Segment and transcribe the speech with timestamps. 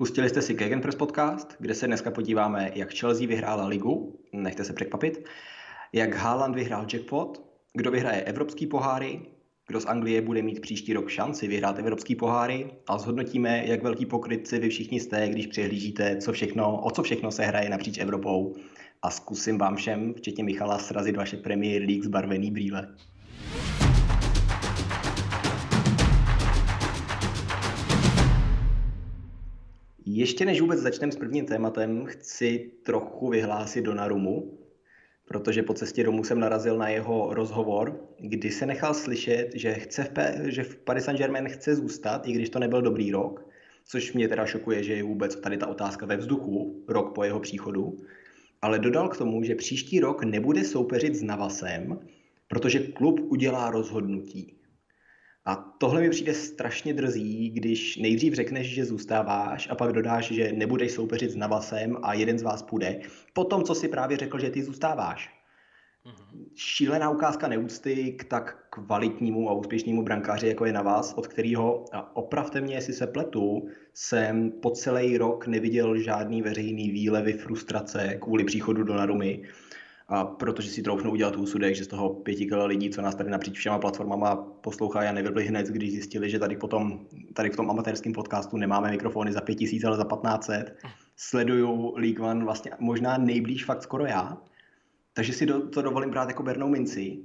[0.00, 4.72] Pustili jste si Gegenpress podcast, kde se dneska podíváme, jak Chelsea vyhrála ligu, nechte se
[4.72, 5.24] překvapit,
[5.92, 7.42] jak Haaland vyhrál jackpot,
[7.74, 9.20] kdo vyhraje evropský poháry,
[9.66, 12.70] kdo z Anglie bude mít příští rok šanci vyhrát evropský poháry.
[12.86, 17.30] A zhodnotíme, jak velký pokrytci vy všichni jste, když přehlížíte, co všechno, o co všechno
[17.30, 18.54] se hraje napříč Evropou.
[19.02, 22.94] A zkusím vám všem, včetně Michala, srazit vaše Premier League zbarvený brýle.
[30.12, 34.58] Ještě než vůbec začneme s prvním tématem, chci trochu vyhlásit Donarumu,
[35.24, 40.04] protože po cestě domů jsem narazil na jeho rozhovor, kdy se nechal slyšet, že, chce
[40.04, 43.46] v, P- že v Paris Saint-Germain chce zůstat, i když to nebyl dobrý rok,
[43.84, 47.40] což mě teda šokuje, že je vůbec tady ta otázka ve vzduchu, rok po jeho
[47.40, 47.96] příchodu.
[48.62, 51.98] Ale dodal k tomu, že příští rok nebude soupeřit s Navasem,
[52.48, 54.59] protože klub udělá rozhodnutí.
[55.44, 60.52] A tohle mi přijde strašně drzí, když nejdřív řekneš, že zůstáváš a pak dodáš, že
[60.52, 63.00] nebudeš soupeřit s Navasem a jeden z vás půjde.
[63.32, 65.40] Potom, co si právě řekl, že ty zůstáváš.
[66.06, 66.44] Mm-hmm.
[66.54, 71.84] Šílená ukázka neúcty k tak kvalitnímu a úspěšnému brankáři, jako je na vás, od kterého,
[71.92, 78.18] a opravte mě, jestli se pletu, jsem po celý rok neviděl žádný veřejný výlevy frustrace
[78.20, 79.42] kvůli příchodu do Narumy
[80.10, 83.30] a protože si troufnu udělat úsudek, že z toho pěti kilo lidí, co nás tady
[83.30, 87.70] napříč všema platformama poslouchají a nevybrali hned, když zjistili, že tady, potom, tady v tom
[87.70, 90.76] amatérském podcastu nemáme mikrofony za pět tisíc, ale za 1500,
[91.16, 94.38] sleduju League One vlastně možná nejblíž fakt skoro já,
[95.12, 97.18] takže si do, to dovolím brát jako bernou minci.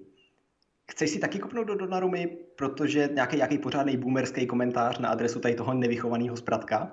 [0.92, 5.56] Chceš si taky kopnout do Donarumy, protože nějaký, nějaký pořádný boomerský komentář na adresu tady
[5.56, 6.92] toho nevychovaného zpratka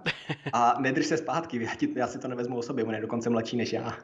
[0.53, 3.31] a nedrž se zpátky, já, ti, já si to nevezmu o sobě, on je dokonce
[3.31, 3.99] mladší než já.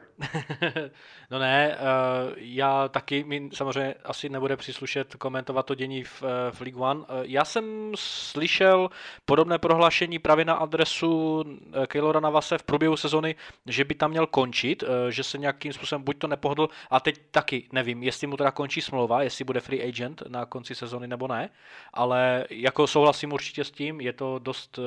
[1.31, 6.51] no ne, uh, já taky, mi samozřejmě asi nebude příslušet komentovat to dění v, eh,
[6.51, 6.99] v League One.
[6.99, 8.89] Uh, já jsem slyšel
[9.25, 11.43] podobné prohlášení právě na adresu
[11.87, 16.17] Keylora Navase v průběhu sezony, že by tam měl končit, že se nějakým způsobem buď
[16.17, 20.23] to nepohodl, a teď taky nevím, jestli mu teda končí smlouva, jestli bude free agent
[20.27, 21.49] na konci sezony nebo ne,
[21.93, 24.85] ale jako souhlasím určitě s tím, je to dost uh,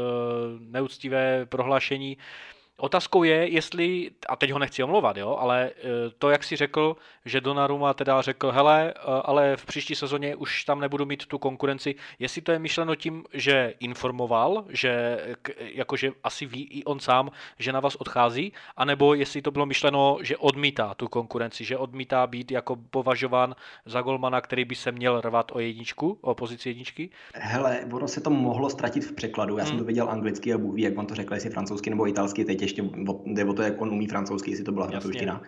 [0.61, 2.17] neúctivé prohlášení.
[2.83, 5.83] Otázkou je, jestli, a teď ho nechci omlouvat, jo, ale eh,
[6.19, 10.65] to, jak si řekl, že Donnarumma teda řekl, hele, eh, ale v příští sezóně už
[10.65, 15.21] tam nebudu mít tu konkurenci, jestli to je myšleno tím, že informoval, že
[15.59, 20.19] jakože asi ví i on sám, že na vás odchází, anebo jestli to bylo myšleno,
[20.23, 23.55] že odmítá tu konkurenci, že odmítá být jako považován
[23.87, 27.11] za golmana, který by se měl rvat o jedničku, o pozici jedničky?
[27.35, 29.71] Hele, ono se to mohlo ztratit v překladu, já hmm.
[29.71, 32.63] jsem to viděl anglicky a Bůh jak on to řekl, jestli francouzsky nebo italsky, teď
[32.63, 32.72] ještě
[33.27, 35.43] jde o to, jak on umí francouzsky, jestli to byla francouzština.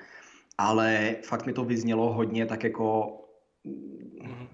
[0.58, 3.12] Ale fakt mi to vyznělo hodně tak jako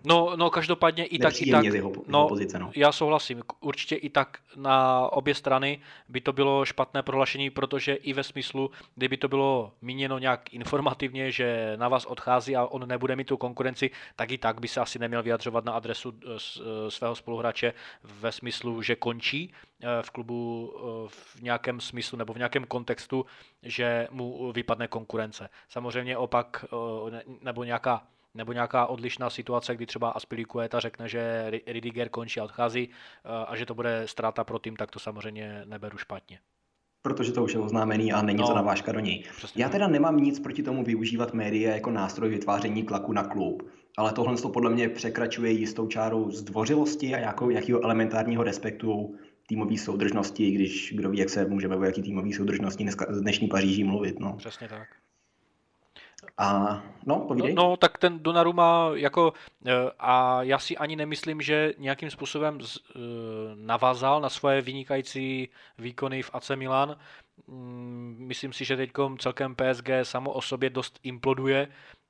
[0.04, 2.70] No, no každopádně i tak, i tak, jeho, no, pozice, no.
[2.76, 8.12] já souhlasím, určitě i tak na obě strany by to bylo špatné prohlášení, protože i
[8.12, 13.16] ve smyslu, kdyby to bylo míněno nějak informativně, že na vás odchází a on nebude
[13.16, 16.90] mít tu konkurenci, tak i tak by se asi neměl vyjadřovat na adresu eh, eh,
[16.90, 17.72] svého spoluhráče
[18.04, 20.72] ve smyslu, že končí eh, v klubu
[21.08, 23.26] v nějakém smyslu nebo v nějakém kontextu,
[23.62, 25.48] že mu vypadne konkurence.
[25.68, 26.64] Samozřejmě opak
[27.42, 28.02] nebo nějaká
[28.34, 33.56] nebo nějaká odlišná situace, kdy třeba Aspilicueta řekne, že Ridiger končí a odchází eh, a
[33.56, 36.38] že to bude ztráta pro tým, tak to samozřejmě neberu špatně.
[37.02, 39.24] Protože to už je oznámený a není no, to navážka do něj.
[39.56, 43.62] Já teda nemám nic proti tomu využívat média jako nástroj vytváření tlaku na klub,
[43.96, 49.14] ale tohle to podle mě překračuje jistou čáru zdvořilosti a nějakou, nějakého elementárního respektu
[49.46, 53.84] týmové soudržnosti, když kdo ví, jak se můžeme o jaký týmový soudržnosti dneska, dnešní Paříží
[53.84, 54.20] mluvit.
[54.20, 54.36] No.
[54.36, 54.88] Přesně tak.
[56.38, 57.54] A no, povídej.
[57.54, 59.32] No, no tak ten Donnarumma jako
[59.66, 62.80] e, a já si ani nemyslím, že nějakým způsobem z, e,
[63.54, 65.48] navázal na svoje vynikající
[65.78, 66.96] výkony v AC Milan.
[67.46, 71.68] Mm, myslím si, že teď celkem PSG samo o sobě dost imploduje.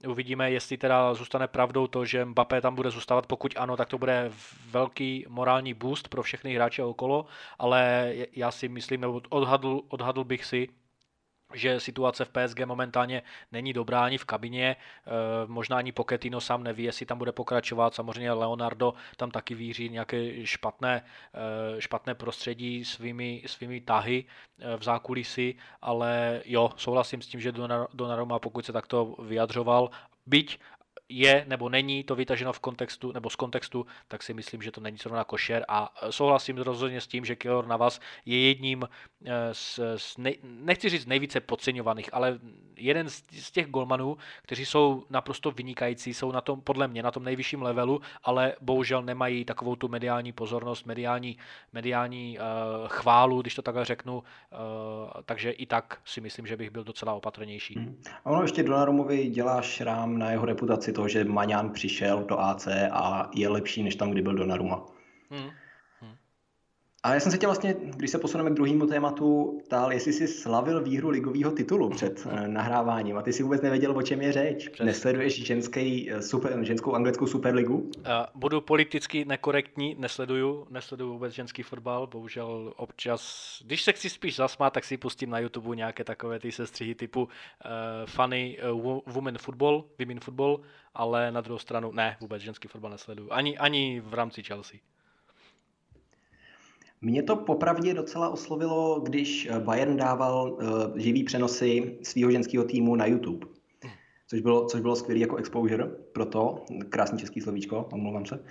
[0.09, 3.27] Uvidíme, jestli teda zůstane pravdou to, že Mbappé tam bude zůstávat.
[3.27, 4.31] Pokud ano, tak to bude
[4.71, 7.27] velký morální boost pro všechny hráče okolo,
[7.59, 10.69] ale já si myslím, nebo odhadl, odhadl bych si,
[11.55, 15.11] že situace v PSG momentálně není dobrá ani v kabině, eh,
[15.47, 20.47] možná ani Pochettino sám neví, jestli tam bude pokračovat, samozřejmě Leonardo tam taky víří nějaké
[20.47, 21.03] špatné,
[21.35, 24.25] eh, špatné prostředí svými, svými tahy
[24.59, 27.53] eh, v zákulisí, ale jo, souhlasím s tím, že
[27.95, 29.91] Donnarumma, pokud se takto vyjadřoval,
[30.27, 30.59] byť
[31.11, 34.81] je nebo není to vytaženo v kontextu nebo z kontextu, tak si myslím, že to
[34.81, 38.89] není zrovna košer a souhlasím rozhodně s tím, že Keylor Navas je jedním
[39.25, 42.39] eh, z, z nej, nechci říct nejvíce podceňovaných, ale
[42.77, 47.11] jeden z, z těch golmanů, kteří jsou naprosto vynikající, jsou na tom, podle mě, na
[47.11, 51.37] tom nejvyšším levelu, ale bohužel nemají takovou tu mediální pozornost, mediální,
[51.73, 54.23] mediální uh, chválu, když to takhle řeknu, uh,
[55.25, 57.75] takže i tak si myslím, že bych byl docela opatrnější.
[57.75, 58.03] Hmm.
[58.25, 62.69] A ono ještě Donarumovi dělá šrám na jeho reputaci toho, že Maňán přišel do AC
[62.93, 64.85] a je lepší, než tam, kdy byl Donnarumma.
[65.31, 65.51] Hmm.
[67.03, 70.29] A já jsem se tě vlastně, když se posuneme k druhému tématu, ptal, jestli jsi
[70.29, 74.33] slavil výhru ligového titulu před uh, nahráváním a ty si vůbec nevěděl, o čem je
[74.33, 74.69] řeč.
[74.69, 74.87] Přes.
[74.87, 77.77] Nesleduješ ženský, eh, super, ženskou anglickou superligu?
[77.77, 77.91] Uh,
[78.35, 84.73] budu politicky nekorektní, nesleduju, nesleduju vůbec ženský fotbal, bohužel občas, když se chci spíš zasmát,
[84.73, 87.29] tak si pustím na YouTube nějaké takové ty sestřihy typu uh,
[88.07, 90.61] funny uh, women football, women football,
[90.95, 94.81] ale na druhou stranu ne, vůbec ženský fotbal nesleduju, ani, ani v rámci Chelsea.
[97.03, 102.97] Mě to popravdě docela oslovilo, když eh, Bayern dával uh, živý přenosy svého ženského týmu
[102.97, 103.47] na YouTube.
[104.27, 106.65] Což bylo, což bylo skvělé jako exposure pro to.
[106.89, 108.45] Krásný český slovíčko, omlouvám se.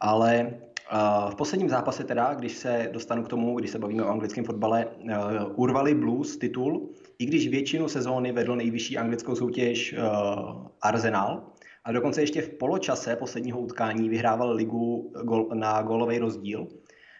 [0.00, 0.54] Ale
[0.92, 4.44] uh, v posledním zápase teda, když se dostanu k tomu, když se bavíme o anglickém
[4.44, 5.10] fotbale, uh,
[5.54, 11.42] urvali Blues titul, i když většinu sezóny vedl nejvyšší anglickou soutěž uh, Arsenal,
[11.84, 16.66] a dokonce ještě v poločase posledního utkání vyhrával ligu gol, na golový rozdíl.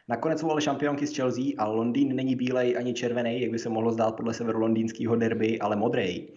[0.08, 3.68] Nakonec jsou ale šampionky z Chelsea a Londýn není bílej ani červený, jak by se
[3.68, 6.28] mohlo zdát podle severu londýnského derby, ale modrej.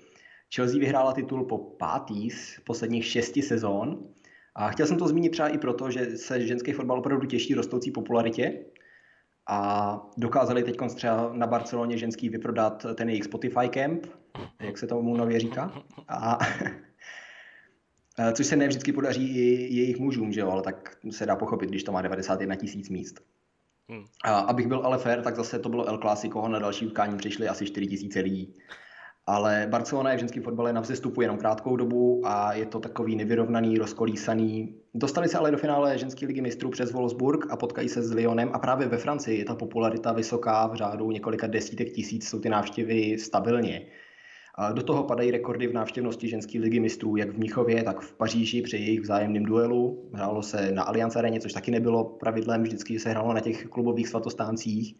[0.56, 4.08] Chelsea vyhrála titul po pátý z posledních šesti sezón.
[4.56, 7.92] A chtěl jsem to zmínit třeba i proto, že se ženský fotbal opravdu těší rostoucí
[7.92, 8.66] popularitě
[9.50, 14.06] a dokázali teď třeba na Barceloně ženský vyprodat ten jejich Spotify Camp,
[14.62, 15.84] jak se tomu nově říká.
[16.08, 16.40] A
[18.34, 21.70] což se ne vždycky podaří i jejich mužům, že jo, ale tak se dá pochopit,
[21.70, 23.20] když to má 91 tisíc míst.
[23.90, 24.04] Hmm.
[24.24, 27.48] A abych byl ale fair, tak zase to bylo El Clásico na další utkání přišli
[27.48, 28.54] asi 4 tisíce lidí.
[29.26, 33.16] Ale Barcelona je v ženském fotbale na vzestupu jenom krátkou dobu a je to takový
[33.16, 34.76] nevyrovnaný, rozkolísaný.
[34.94, 38.50] Dostali se ale do finále ženské ligy mistrů přes Wolfsburg a potkají se s Lyonem
[38.54, 42.50] a právě ve Francii je ta popularita vysoká, v řádu několika desítek tisíc jsou ty
[42.50, 43.86] návštěvy stabilně.
[44.74, 48.62] Do toho padají rekordy v návštěvnosti ženské ligy mistrů, jak v Míchově, tak v Paříži
[48.62, 50.10] při jejich vzájemném duelu.
[50.14, 54.08] Hrálo se na Allianz Areně, což taky nebylo pravidlem, vždycky se hrálo na těch klubových
[54.08, 54.96] svatostáncích.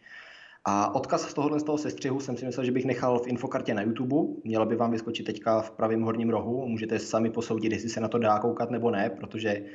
[0.66, 3.74] A odkaz z tohohle z toho sestřihu jsem si myslel, že bych nechal v infokartě
[3.74, 4.16] na YouTube.
[4.44, 6.68] Měla by vám vyskočit teďka v pravém horním rohu.
[6.68, 9.66] Můžete sami posoudit, jestli se na to dá koukat nebo ne, protože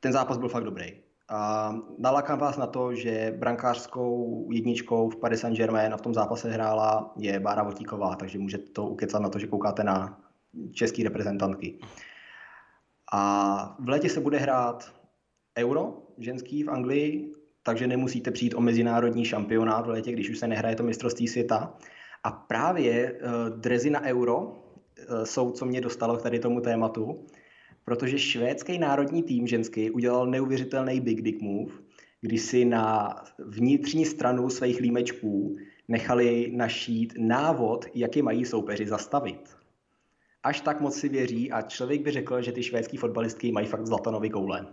[0.00, 1.07] ten zápas byl fakt dobrý.
[1.30, 6.50] A nalákám vás na to, že brankářskou jedničkou v Paris Saint-Germain a v tom zápase
[6.50, 10.20] hrála je Bára Votíková, takže můžete to ukecat na to, že koukáte na
[10.72, 11.78] český reprezentantky.
[13.12, 14.92] A v létě se bude hrát
[15.58, 20.48] Euro ženský v Anglii, takže nemusíte přijít o mezinárodní šampionát v létě, když už se
[20.48, 21.74] nehraje to mistrovství světa.
[22.24, 24.52] A právě uh, drezy na Euro uh,
[25.24, 27.26] jsou, co mě dostalo k tady tomu tématu
[27.88, 31.72] protože švédský národní tým ženský udělal neuvěřitelný big dick move,
[32.20, 35.56] kdy si na vnitřní stranu svých límečků
[35.88, 39.56] nechali našít návod, jak je mají soupeři zastavit.
[40.42, 43.86] Až tak moc si věří a člověk by řekl, že ty švédský fotbalistky mají fakt
[43.86, 44.66] zlatanový koule.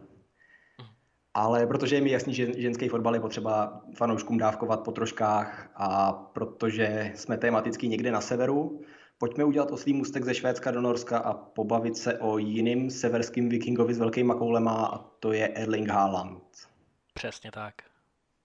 [1.33, 6.13] Ale protože je mi jasný, že ženský fotbal je potřeba fanouškům dávkovat po troškách a
[6.13, 8.81] protože jsme tematicky někde na severu,
[9.17, 13.93] Pojďme udělat oslý mustek ze Švédska do Norska a pobavit se o jiným severským vikingovi
[13.93, 16.43] s velkýma koulema a to je Erling Haaland.
[17.13, 17.75] Přesně tak.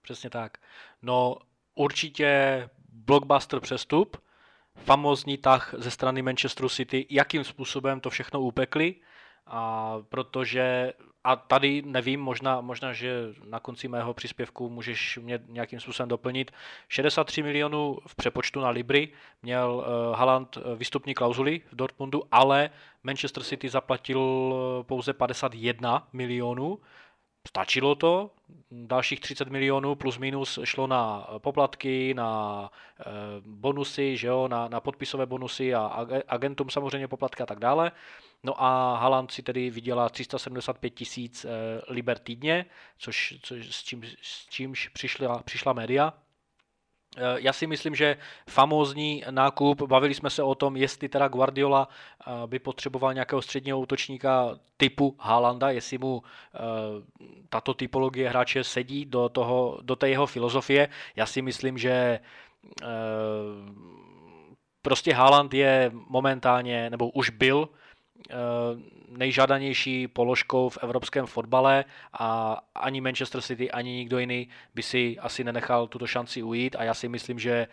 [0.01, 0.57] Přesně tak.
[1.01, 1.37] No
[1.75, 4.17] určitě blockbuster přestup,
[4.75, 8.95] famózní tah ze strany Manchesteru City, jakým způsobem to všechno upekli,
[9.47, 15.79] a protože a tady nevím, možná, možná, že na konci mého příspěvku můžeš mě nějakým
[15.79, 16.51] způsobem doplnit.
[16.87, 19.09] 63 milionů v přepočtu na Libry
[19.43, 22.69] měl uh, Haaland eh, výstupní klauzuly v Dortmundu, ale
[23.03, 26.79] Manchester City zaplatil eh, pouze 51 milionů.
[27.47, 28.31] Stačilo to,
[28.71, 32.69] dalších 30 milionů plus minus šlo na poplatky, na
[33.45, 37.91] bonusy, že jo, na, na podpisové bonusy a agentům samozřejmě poplatky a tak dále.
[38.43, 41.49] No a Haaland si tedy vydělá 375 tisíc eh,
[41.87, 42.65] liber týdně,
[42.97, 46.13] což, což s, čím, s čímž přišla, přišla média.
[47.17, 48.17] Eh, já si myslím, že
[48.49, 53.79] famózní nákup, bavili jsme se o tom, jestli teda Guardiola eh, by potřeboval nějakého středního
[53.79, 56.23] útočníka typu Haalanda, jestli mu
[57.49, 60.89] tato typologie hráče sedí do, toho, do té jeho filozofie.
[61.15, 62.19] Já si myslím, že
[64.81, 67.69] prostě Haaland je momentálně, nebo už byl
[69.17, 75.43] nejžádanější položkou v evropském fotbale a ani Manchester City, ani nikdo jiný by si asi
[75.43, 77.67] nenechal tuto šanci ujít a já si myslím, že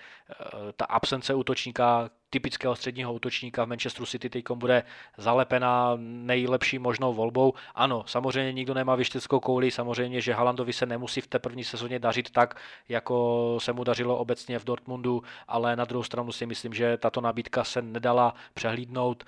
[0.76, 4.83] ta absence útočníka, typického středního útočníka v Manchesteru City teď bude
[5.16, 7.54] zalepena nejlepší možnou volbou.
[7.75, 11.99] Ano, samozřejmě nikdo nemá vyštěckou kouli, samozřejmě, že Halandovi se nemusí v té první sezóně
[11.99, 16.75] dařit tak, jako se mu dařilo obecně v Dortmundu, ale na druhou stranu si myslím,
[16.75, 19.25] že tato nabídka se nedala přehlídnout.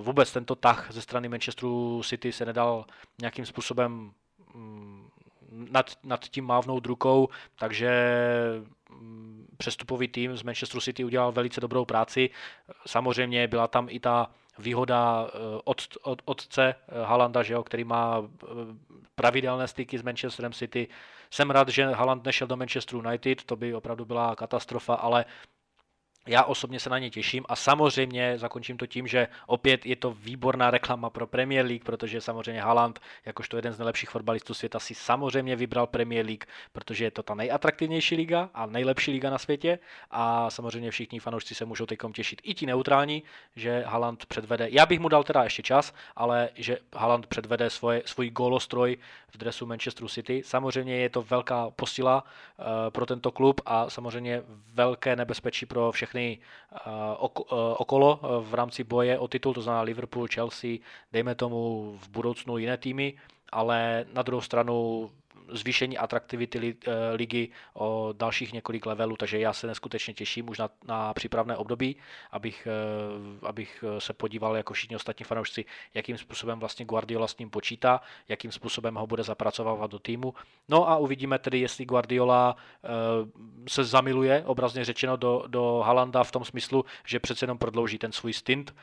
[0.00, 2.84] Vůbec tento tah ze strany Manchesteru City se nedal
[3.20, 4.12] nějakým způsobem
[4.54, 5.08] mm,
[5.70, 7.90] nad, nad tím mávnout rukou, takže
[8.90, 12.30] mm, přestupový tým z Manchester City udělal velice dobrou práci.
[12.86, 17.84] Samozřejmě byla tam i ta výhoda eh, od, od otce eh, Halanda, že jo, který
[17.84, 18.46] má eh,
[19.14, 20.88] pravidelné styky s Manchesterem City.
[21.30, 25.24] Jsem rád, že Haland nešel do Manchester United, to by opravdu byla katastrofa, ale
[26.26, 30.10] já osobně se na ně těším a samozřejmě zakončím to tím, že opět je to
[30.10, 34.94] výborná reklama pro Premier League, protože samozřejmě Haaland, jakožto jeden z nejlepších fotbalistů světa, si
[34.94, 39.78] samozřejmě vybral Premier League, protože je to ta nejatraktivnější liga a nejlepší liga na světě
[40.10, 42.40] a samozřejmě všichni fanoušci se můžou teď těšit.
[42.44, 43.22] I ti neutrální,
[43.56, 48.02] že Haaland předvede, já bych mu dal teda ještě čas, ale že Haaland předvede svoje,
[48.06, 50.42] svůj golostroj v dresu Manchesteru City.
[50.44, 54.42] Samozřejmě je to velká posila uh, pro tento klub a samozřejmě
[54.74, 59.62] velké nebezpečí pro všechny všechny eh, eh, okolo eh, v rámci boje o titul, to
[59.62, 60.78] znamená Liverpool, Chelsea,
[61.12, 63.14] dejme tomu v budoucnu jiné týmy,
[63.52, 65.10] ale na druhou stranu
[65.48, 70.70] zvýšení atraktivity eh, ligy o dalších několik levelů, takže já se neskutečně těším už na,
[70.86, 71.96] na přípravné období,
[72.30, 77.50] abych, eh, abych se podíval jako všichni ostatní fanoušci, jakým způsobem vlastně Guardiola s ním
[77.50, 80.34] počítá, jakým způsobem ho bude zapracovávat do týmu.
[80.68, 82.88] No a uvidíme tedy, jestli Guardiola eh,
[83.68, 88.12] se zamiluje, obrazně řečeno, do, do Halanda v tom smyslu, že přece jenom prodlouží ten
[88.12, 88.74] svůj stint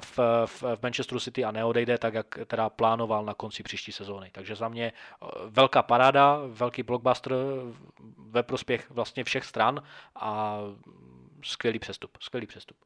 [0.00, 4.30] v, v, v Manchesteru City a neodejde tak, jak teda plánoval na konci příští sezóny.
[4.32, 4.92] Takže za mě
[5.48, 7.32] velká paráda paráda, velký blockbuster
[8.18, 9.82] ve prospěch vlastně všech stran
[10.16, 10.60] a
[11.44, 12.76] skvělý přestup, skvělý přestup.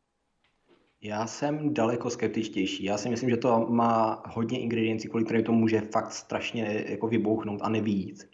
[1.02, 2.84] Já jsem daleko skeptičtější.
[2.84, 7.08] Já si myslím, že to má hodně ingrediencí, kvůli kterým to může fakt strašně jako
[7.08, 8.30] vybouchnout a nevýjít.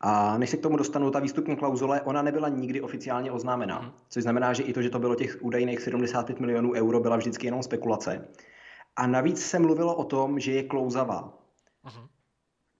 [0.00, 3.80] A než se k tomu dostanu, ta výstupní klauzule, ona nebyla nikdy oficiálně oznámena.
[3.80, 3.92] Mhm.
[4.08, 7.46] Což znamená, že i to, že to bylo těch údajných 75 milionů euro, byla vždycky
[7.46, 8.28] jenom spekulace.
[8.96, 11.38] A navíc se mluvilo o tom, že je klouzavá.
[11.84, 12.08] Uh-huh.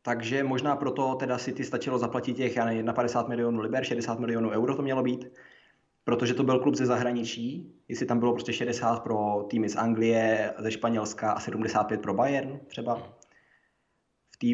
[0.02, 4.19] Takže možná proto teda si ty stačilo zaplatit těch, já nevím, 50 milionů liber, 60
[4.19, 5.33] milionů euro to mělo být,
[6.04, 10.54] protože to byl klub ze zahraničí, jestli tam bylo prostě 60 pro týmy z Anglie,
[10.59, 13.02] ze Španělska a 75 pro Bayern třeba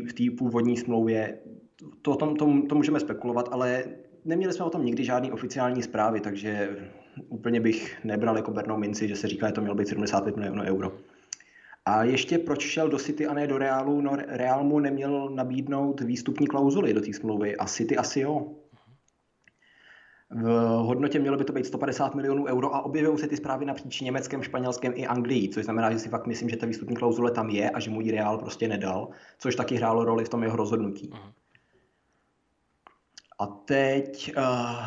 [0.09, 1.39] v té původní smlouvě.
[2.03, 3.85] To, to, to, to můžeme spekulovat, ale
[4.25, 6.77] neměli jsme o tom nikdy žádný oficiální zprávy, takže
[7.29, 10.63] úplně bych nebral jako bernou minci, že se říká, že to mělo být 75 milionů
[10.63, 10.93] euro.
[11.87, 14.01] A ještě proč šel do City a ne do Realu?
[14.01, 18.55] No Real mu neměl nabídnout výstupní klauzuly do té smlouvy a City asi jo.
[20.31, 20.45] V
[20.83, 24.43] hodnotě mělo by to být 150 milionů euro a objevují se ty zprávy napříč Německem,
[24.43, 27.71] Španělskem i Anglií, což znamená, že si fakt myslím, že ta výstupní klauzule tam je
[27.71, 31.11] a že mu ji Real prostě nedal, což taky hrálo roli v tom jeho rozhodnutí.
[31.11, 31.33] Uh-huh.
[33.39, 34.87] A teď, uh,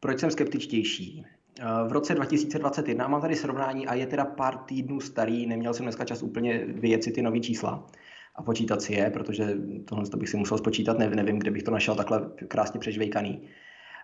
[0.00, 1.24] proč jsem skeptičtější?
[1.58, 5.84] Eh, v roce 2021, mám tady srovnání a je teda pár týdnů starý, neměl jsem
[5.84, 7.86] dneska čas úplně vyjet si ty nové čísla
[8.34, 11.70] a počítat si je, protože tohle to bych si musel spočítat, nevím, kde bych to
[11.70, 13.48] našel takhle krásně přežvejkaný.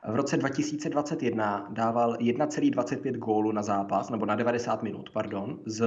[0.08, 5.86] V roce 2021 dával 1,25 gólu na zápas, nebo na 90 minut, pardon, z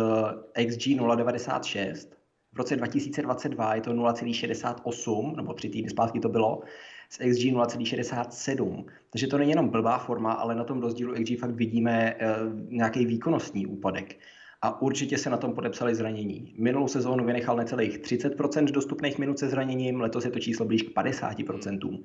[0.67, 2.07] XG 0,96.
[2.53, 6.61] V roce 2022 je to 0,68, nebo tři týdny zpátky to bylo,
[7.09, 8.85] s XG 0,67.
[9.09, 13.05] Takže to není jenom blbá forma, ale na tom rozdílu XG fakt vidíme uh, nějaký
[13.05, 14.19] výkonnostní úpadek.
[14.61, 16.53] A určitě se na tom podepsali zranění.
[16.57, 20.95] Minulou sezónu vynechal necelých 30% dostupných minut se zraněním, letos je to číslo blíž k
[20.95, 22.03] 50%.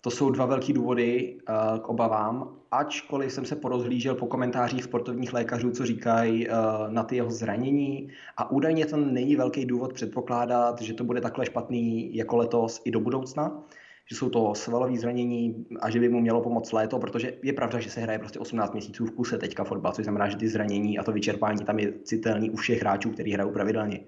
[0.00, 5.32] To jsou dva velký důvody uh, k obavám, ačkoliv jsem se porozhlížel po komentářích sportovních
[5.32, 6.54] lékařů, co říkají uh,
[6.88, 11.46] na ty jeho zranění a údajně to není velký důvod předpokládat, že to bude takhle
[11.46, 13.64] špatný jako letos i do budoucna
[14.10, 17.80] že jsou to svalové zranění a že by mu mělo pomoct léto, protože je pravda,
[17.80, 20.98] že se hraje prostě 18 měsíců v kuse teďka fotbal, což znamená, že ty zranění
[20.98, 24.00] a to vyčerpání tam je citelný u všech hráčů, kteří hrajou pravidelně.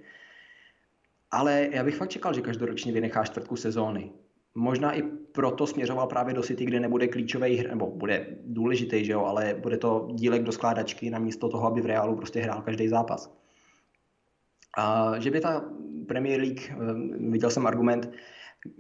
[1.31, 4.13] Ale já bych fakt čekal, že každoročně vynechá čtvrtku sezóny.
[4.55, 9.25] Možná i proto směřoval právě do City, kde nebude klíčový, nebo bude důležitý, že jo,
[9.25, 13.37] ale bude to dílek do skládačky namísto toho, aby v Reálu prostě hrál každý zápas.
[14.79, 15.65] A že by ta
[16.09, 16.77] Premier League, eh,
[17.31, 18.11] viděl jsem argument,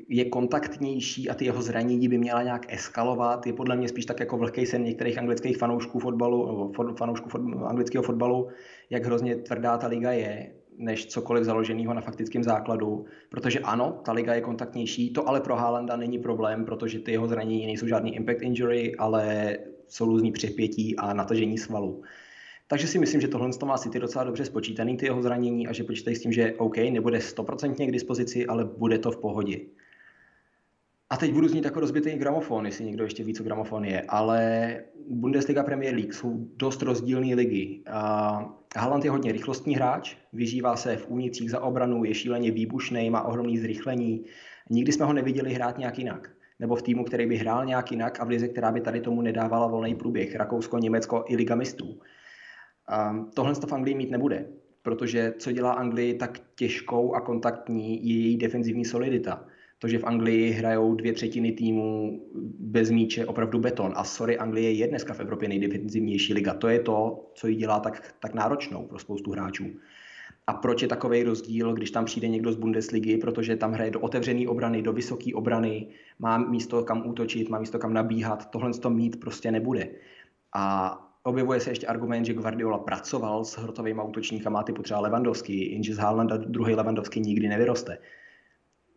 [0.08, 3.46] je kontaktnější a ty jeho zranění by měla nějak eskalovat.
[3.46, 8.02] Je podle mě spíš tak jako vlhký sen některých anglických fanoušků fotbalu, fanoušků fotbalu, anglického
[8.02, 8.48] fotbalu,
[8.90, 10.52] jak hrozně tvrdá ta liga je.
[10.78, 15.56] než cokoliv založeného na faktickém základu, protože ano, ta liga je kontaktnější, to ale pro
[15.56, 19.56] Haalanda není problém, protože ty jeho zranění nejsou žádný impact injury, ale
[19.88, 22.02] jsou různý přepětí a natažení svalů.
[22.68, 25.84] Takže si myslím, že tohle má City docela dobře spočítaný, ty jeho zranění, a že
[25.84, 29.60] počítají s tím, že OK, nebude 100% k dispozici, ale bude to v pohodě.
[31.10, 34.80] A teď budu znít jako rozbitý gramofon, jestli někdo ještě ví, co gramofon je, ale
[35.08, 37.82] Bundesliga Premier League jsou dost rozdílné ligy.
[38.76, 43.22] Haaland je hodně rychlostní hráč, vyžívá se v únicích za obranu, je šíleně výbušný, má
[43.22, 44.24] ohromný zrychlení.
[44.70, 46.30] Nikdy jsme ho neviděli hrát nějak jinak.
[46.60, 49.22] Nebo v týmu, který by hrál nějak jinak a v lize, která by tady tomu
[49.22, 50.34] nedávala volný průběh.
[50.34, 52.00] Rakousko, Německo i Liga mistrů.
[53.34, 54.46] Tohle to v Anglii mít nebude,
[54.82, 59.46] protože co dělá Anglii tak těžkou a kontaktní je její defenzivní solidita
[59.78, 62.20] to, že v Anglii hrajou dvě třetiny týmů
[62.58, 63.92] bez míče opravdu beton.
[63.96, 66.54] A sorry, Anglie je dneska v Evropě nejdefenzivnější liga.
[66.54, 69.64] To je to, co ji dělá tak, tak náročnou pro spoustu hráčů.
[70.46, 74.00] A proč je takový rozdíl, když tam přijde někdo z Bundesligy, protože tam hraje do
[74.00, 75.86] otevřené obrany, do vysoké obrany,
[76.18, 79.88] má místo kam útočit, má místo kam nabíhat, tohle to mít prostě nebude.
[80.54, 85.94] A objevuje se ještě argument, že Guardiola pracoval s hrotovými útočníkama typu třeba Lewandowski, jenže
[85.94, 87.98] z Haalanda druhý Lewandowski nikdy nevyroste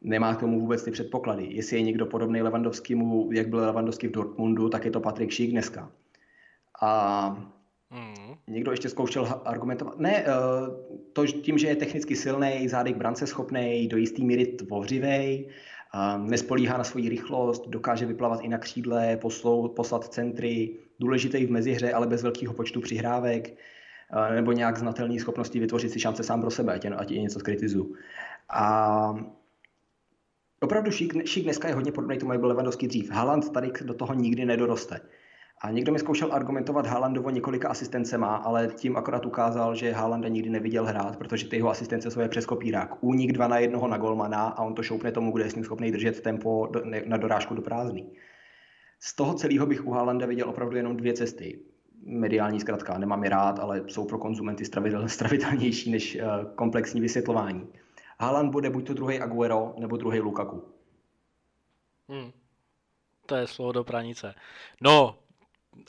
[0.01, 1.48] nemá k tomu vůbec ty předpoklady.
[1.50, 5.51] Jestli je někdo podobný Levandovskému, jak byl Levandovský v Dortmundu, tak je to Patrik Šík
[5.51, 5.91] dneska.
[6.81, 7.29] A
[7.91, 8.36] mm.
[8.48, 10.00] někdo ještě zkoušel argumentovat.
[10.00, 10.25] Ne, eh,
[11.13, 15.48] to tím, že je technicky silný, zádek brance schopný, do jistý míry tvořivý,
[16.17, 21.93] nespolíhá na svoji rychlost, dokáže vyplavat i na křídle, poslou, poslat centry, důležitý v mezihře,
[21.93, 26.51] ale bez velkého počtu přihrávek, eh, nebo nějak znatelný schopnosti vytvořit si šance sám pro
[26.51, 27.96] sebe, ať, ať je něco skritizu.
[28.50, 29.15] A
[30.62, 33.12] Opravdu šík, šík dneska je hodně podobný tomu, jak byl Lewandowski dřív.
[33.12, 35.00] Haaland tady do toho nikdy nedoroste.
[35.61, 40.27] A někdo mi zkoušel argumentovat Haalandovo několika asistence má, ale tím akorát ukázal, že Haalanda
[40.27, 43.03] nikdy neviděl hrát, protože ty jeho asistence jsou je přes kopírák.
[43.03, 45.63] Únik dva na jednoho na golmana a on to šoupne tomu, kde je s ním
[45.63, 48.13] schopný držet tempo do, ne, na dorážku do prázdný.
[48.99, 51.59] Z toho celého bych u Haalanda viděl opravdu jenom dvě cesty.
[52.05, 54.65] Mediální zkrátka, nemám je rád, ale jsou pro konzumenty
[55.07, 57.67] stravitelnější než uh, komplexní vysvětlování.
[58.19, 60.63] Haaland bude buď to druhý Aguero, nebo druhý Lukaku.
[62.09, 62.31] Hmm.
[63.25, 64.35] To je slovo do pranice.
[64.81, 65.19] No,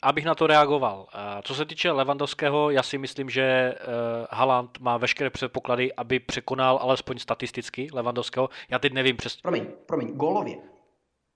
[0.01, 1.07] abych na to reagoval.
[1.13, 3.77] Eh, co se týče Levandovského, já si myslím, že eh,
[4.31, 8.49] Haaland má veškeré předpoklady, aby překonal alespoň statisticky Levandovského.
[8.69, 9.41] Já teď nevím přes...
[9.41, 10.57] Promiň, promiň, golově.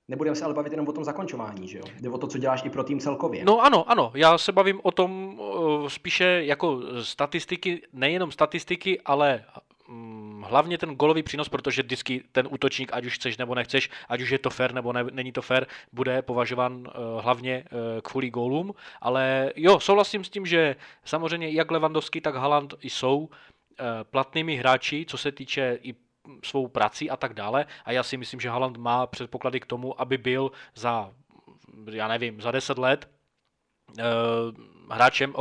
[0.08, 1.84] Nebudeme se ale bavit jenom o tom zakončování, že jo?
[2.02, 3.46] Nebo to, co děláš i pro tým celkově.
[3.46, 9.44] No ano, ano, já se bavím o tom eh, spíše jako statistiky, nejenom statistiky, ale
[9.88, 10.15] Mm,
[10.46, 14.30] hlavně ten golový přínos, protože vždycky ten útočník, ať už chceš nebo nechceš, ať už
[14.30, 18.74] je to fair nebo ne, není to fair, bude považován uh, hlavně uh, kvůli gólům.
[19.02, 23.28] Ale jo, souhlasím s tím, že samozřejmě jak Levandovský, tak Haaland jsou uh,
[24.04, 25.96] platnými hráči, co se týče i
[26.44, 27.66] svou prací a tak dále.
[27.86, 31.12] A já si myslím, že Haaland má předpoklady k tomu, aby byl za,
[31.92, 33.10] já nevím, za 10 let
[34.90, 35.34] hráčem,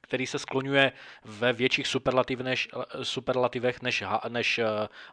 [0.00, 0.92] který se skloňuje
[1.24, 2.68] ve větších superlativ než,
[3.02, 4.64] superlativech než, než eh,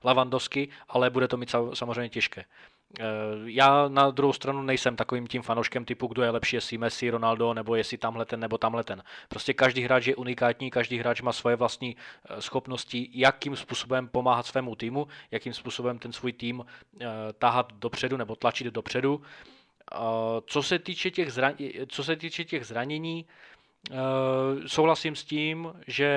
[0.04, 2.46] Lewandowski, ale bude to mít samozřejmě těžké.
[3.00, 3.04] Eh,
[3.46, 7.54] já na druhou stranu nejsem takovým tím fanouškem typu, kdo je lepší, jestli Messi, Ronaldo,
[7.54, 9.04] nebo jestli tamhle ten, nebo tamhle ten.
[9.30, 11.96] Prostě každý hráč je unikátní, každý hráč má svoje vlastní
[12.30, 16.66] eh, schopnosti, jakým způsobem pomáhat svému týmu, jakým způsobem ten svůj tým
[17.38, 19.22] tahat dopředu nebo tlačit dopředu.
[20.46, 23.26] Co se týče těch, zranění, co se týče těch zranění,
[23.92, 23.98] Uh,
[24.66, 26.08] souhlasím s tím, že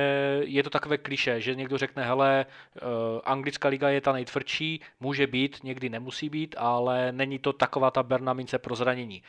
[0.45, 2.47] je to takové kliše, že někdo řekne, hele,
[2.83, 2.89] uh,
[3.25, 8.03] anglická liga je ta nejtvrdší, může být, někdy nemusí být, ale není to taková ta
[8.03, 9.23] berna mince pro zranění.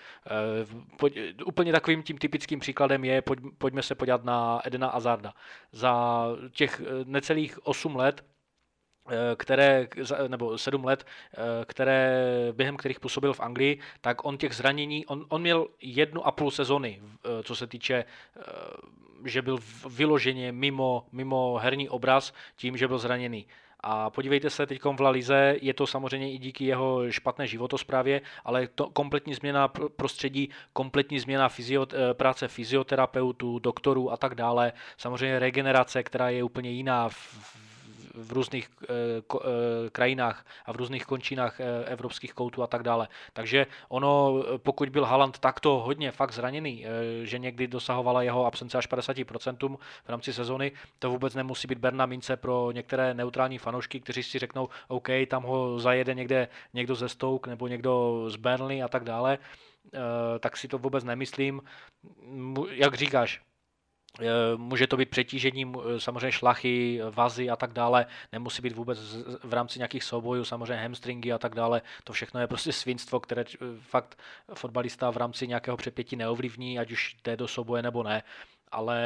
[0.97, 5.33] Pojď, úplně takovým tím typickým příkladem je, pojď, pojďme se podívat na Edena Azarda.
[5.71, 8.36] Za těch necelých 8 let Eh,
[9.35, 9.87] které,
[10.27, 15.25] nebo sedm let, eh, které, během kterých působil v Anglii, tak on těch zranění, on,
[15.29, 18.05] on měl jednu a půl sezony, eh, co se týče,
[19.25, 19.57] že byl
[19.89, 23.45] vyloženě mimo, mimo herní obraz tím, že byl zraněný.
[23.79, 28.21] A podívejte se teď v La Lize, je to samozřejmě i díky jeho špatné životosprávě,
[28.45, 34.73] ale to kompletní změna prostředí, kompletní změna fyzio, práce fyzioterapeutů, doktorů a tak dále.
[34.97, 37.57] Samozřejmě regenerace, která je úplně jiná v,
[38.17, 43.07] v různých eh, eh, krajinách a v různých končinách eh, evropských koutů a tak dále.
[43.33, 46.85] Takže ono, pokud byl Haaland takto hodně fakt zraněný,
[47.23, 52.05] že někdy dosahovala jeho absence až 50% v rámci sezony, to vůbec nemusí být berna
[52.05, 57.09] mince pro některé neutrální fanoušky, kteří si řeknou, OK, tam ho zajede někde někdo ze
[57.09, 59.37] Stoke nebo někdo z Burnley a tak dále,
[60.39, 61.61] tak si to vůbec nemyslím.
[62.69, 63.41] Jak říkáš,
[64.55, 68.05] Může to být přetížením samozřejmě šlachy, vazy a tak dále.
[68.31, 68.99] Nemusí být vůbec
[69.43, 71.81] v rámci nějakých soubojů, samozřejmě hamstringy a tak dále.
[72.03, 73.43] To všechno je prostě svinstvo, které
[73.79, 74.19] fakt
[74.53, 78.23] fotbalista v rámci nějakého přepětí neovlivní, ať už jde do souboje nebo ne.
[78.71, 78.99] Ale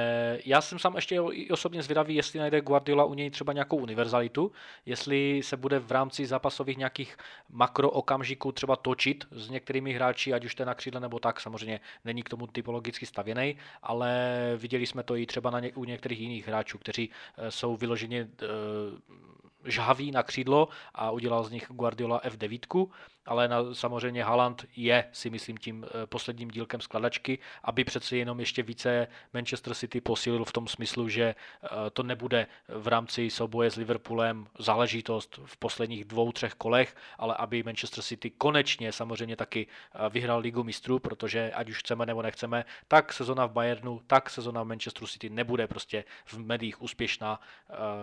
[0.45, 1.21] já jsem sám ještě
[1.51, 4.51] osobně zvědavý, jestli najde Guardiola u něj třeba nějakou univerzalitu,
[4.85, 7.17] jestli se bude v rámci zápasových nějakých
[7.49, 11.79] makro okamžiků třeba točit s některými hráči, ať už to na křídle nebo tak, samozřejmě
[12.05, 14.11] není k tomu typologicky stavěný, ale
[14.57, 18.23] viděli jsme to i třeba na ně, u některých jiných hráčů, kteří eh, jsou vyloženě
[18.23, 19.21] uh,
[19.65, 22.87] žhaví na křídlo a udělal z nich Guardiola F9
[23.25, 28.39] ale na, samozřejmě Haaland je, si myslím, tím eh, posledním dílkem skladačky, aby přeci jenom
[28.39, 33.71] ještě více Manchester City posílil v tom smyslu, že eh, to nebude v rámci souboje
[33.71, 39.67] s Liverpoolem záležitost v posledních dvou, třech kolech, ale aby Manchester City konečně samozřejmě taky
[39.67, 44.29] eh, vyhrál ligu mistrů, protože ať už chceme nebo nechceme, tak sezona v Bayernu, tak
[44.29, 47.39] sezona v Manchesteru City nebude prostě v médiích úspěšná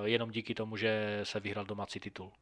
[0.04, 2.33] jenom díky tomu, že se vyhrál domácí titul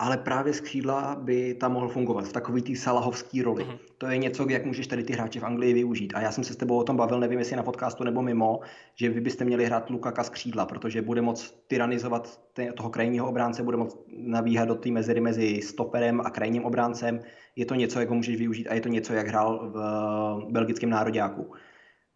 [0.00, 3.64] ale právě z křídla by tam mohl fungovat v takový té salahovský roli.
[3.64, 3.78] Uh-huh.
[3.98, 6.12] To je něco, jak můžeš tady ty hráče v Anglii využít.
[6.14, 8.60] A já jsem se s tebou o tom bavil, nevím jestli na podcastu nebo mimo,
[8.94, 12.40] že vy byste měli hrát Lukaka z křídla, protože bude moc tyranizovat
[12.74, 17.20] toho krajního obránce, bude moc navíhat do té mezery mezi stoperem a krajním obráncem.
[17.56, 20.90] Je to něco, jak ho můžeš využít a je to něco, jak hrál v belgickém
[20.90, 21.52] nároďáku.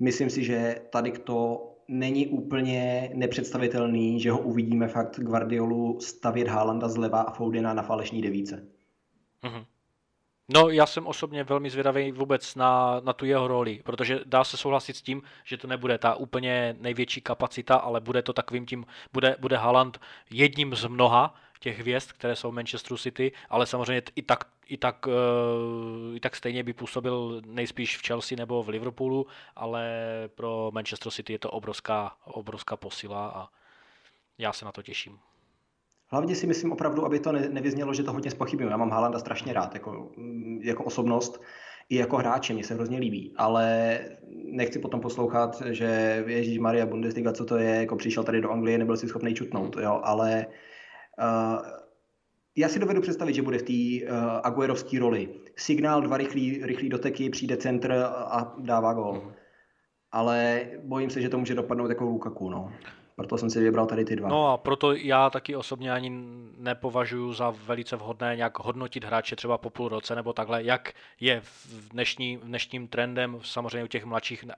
[0.00, 6.88] Myslím si, že tady to není úplně nepředstavitelný, že ho uvidíme fakt Guardiolu stavět Haalanda
[6.88, 8.68] zleva a Foudena na falešní devíce.
[9.42, 9.64] Mm-hmm.
[10.48, 14.56] No, já jsem osobně velmi zvědavý vůbec na, na tu jeho roli, protože dá se
[14.56, 18.86] souhlasit s tím, že to nebude ta úplně největší kapacita, ale bude to takovým tím,
[19.12, 24.02] bude, bude Haaland jedním z mnoha těch hvězd, které jsou v Manchesteru City, ale samozřejmě
[24.16, 28.68] i tak, i tak, uh, i tak stejně by působil nejspíš v Chelsea nebo v
[28.68, 29.84] Liverpoolu, ale
[30.34, 33.48] pro Manchester City je to obrovská, obrovská posila a
[34.38, 35.18] já se na to těším.
[36.08, 38.68] Hlavně si myslím opravdu, aby to nevyznělo, že to hodně spochybím.
[38.68, 40.10] Já mám Haalanda strašně rád jako,
[40.60, 41.42] jako osobnost
[41.88, 43.98] i jako hráče, mě se hrozně líbí, ale
[44.52, 48.78] nechci potom poslouchat, že Ježíš Maria Bundesliga, co to je, jako přišel tady do Anglie,
[48.78, 50.52] nebyl si schopný čutnout, jo, ale uh,
[52.56, 55.28] já si dovedu představit, že bude v té uh, Aguerovské roli.
[55.56, 59.14] Signál, dva rychlý, rychlý doteky, přijde centr a dává gol.
[59.14, 59.32] Mm.
[60.12, 62.50] Ale bojím se, že to může dopadnout jako Lukaku.
[62.50, 62.72] No.
[63.16, 64.28] Proto jsem si vybral tady ty dva.
[64.28, 66.10] No a proto já taky osobně ani
[66.58, 71.40] nepovažuji za velice vhodné nějak hodnotit hráče třeba po půl roce nebo takhle, jak je
[71.40, 74.52] v, dnešní, dnešním trendem samozřejmě u těch mladších, uh,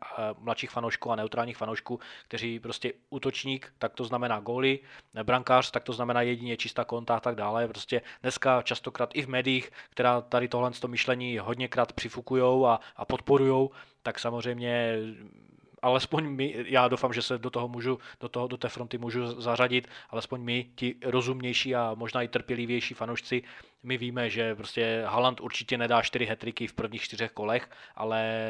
[0.44, 4.78] mladších fanoušků a neutrálních fanoušků, kteří prostě útočník, tak to znamená góly,
[5.22, 7.68] brankář, tak to znamená jedině čistá konta a tak dále.
[7.68, 13.04] Prostě dneska častokrát i v médiích, která tady tohle to myšlení hodněkrát přifukujou a, a
[13.04, 13.70] podporujou,
[14.02, 14.98] tak samozřejmě
[15.82, 19.40] alespoň my, já doufám, že se do toho můžu, do, toho, do té fronty můžu
[19.40, 23.42] zařadit, alespoň my, ti rozumnější a možná i trpělivější fanoušci,
[23.82, 28.48] my víme, že prostě Haaland určitě nedá čtyři hetriky v prvních čtyřech kolech, ale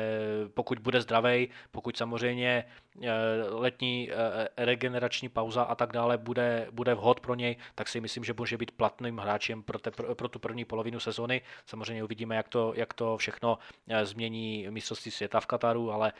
[0.54, 2.64] pokud bude zdravý, pokud samozřejmě
[3.02, 3.10] eh,
[3.50, 8.24] letní eh, regenerační pauza a tak dále bude, bude vhod pro něj, tak si myslím,
[8.24, 11.40] že může být platným hráčem pro, te, pro tu první polovinu sezony.
[11.66, 13.58] Samozřejmě uvidíme, jak to, jak to všechno
[13.88, 16.12] eh, změní mistrovství světa v Kataru, ale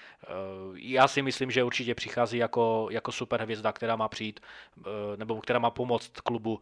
[0.74, 4.40] já si myslím, že určitě přichází jako, jako superhvězda, která má přijít,
[5.16, 6.60] nebo která má pomoct klubu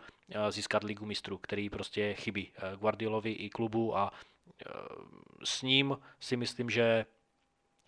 [0.50, 4.70] získat ligu mistrů, který prostě chybí eh, Guardiolovi i klubu a eh,
[5.44, 7.06] s ním si myslím, že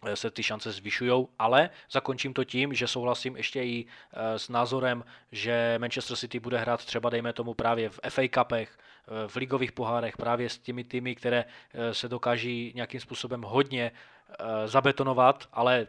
[0.06, 3.86] eh, se ty šance zvyšují, ale zakončím to tím, že souhlasím ještě i
[4.36, 8.78] s názorem, že Manchester City bude hrát třeba, dejme tomu, právě v FA Cupech,
[9.26, 11.44] v ligových pohárech, právě s těmi týmy, které
[11.92, 13.92] se dokáží nějakým způsobem hodně
[14.66, 15.86] zabetonovat, ale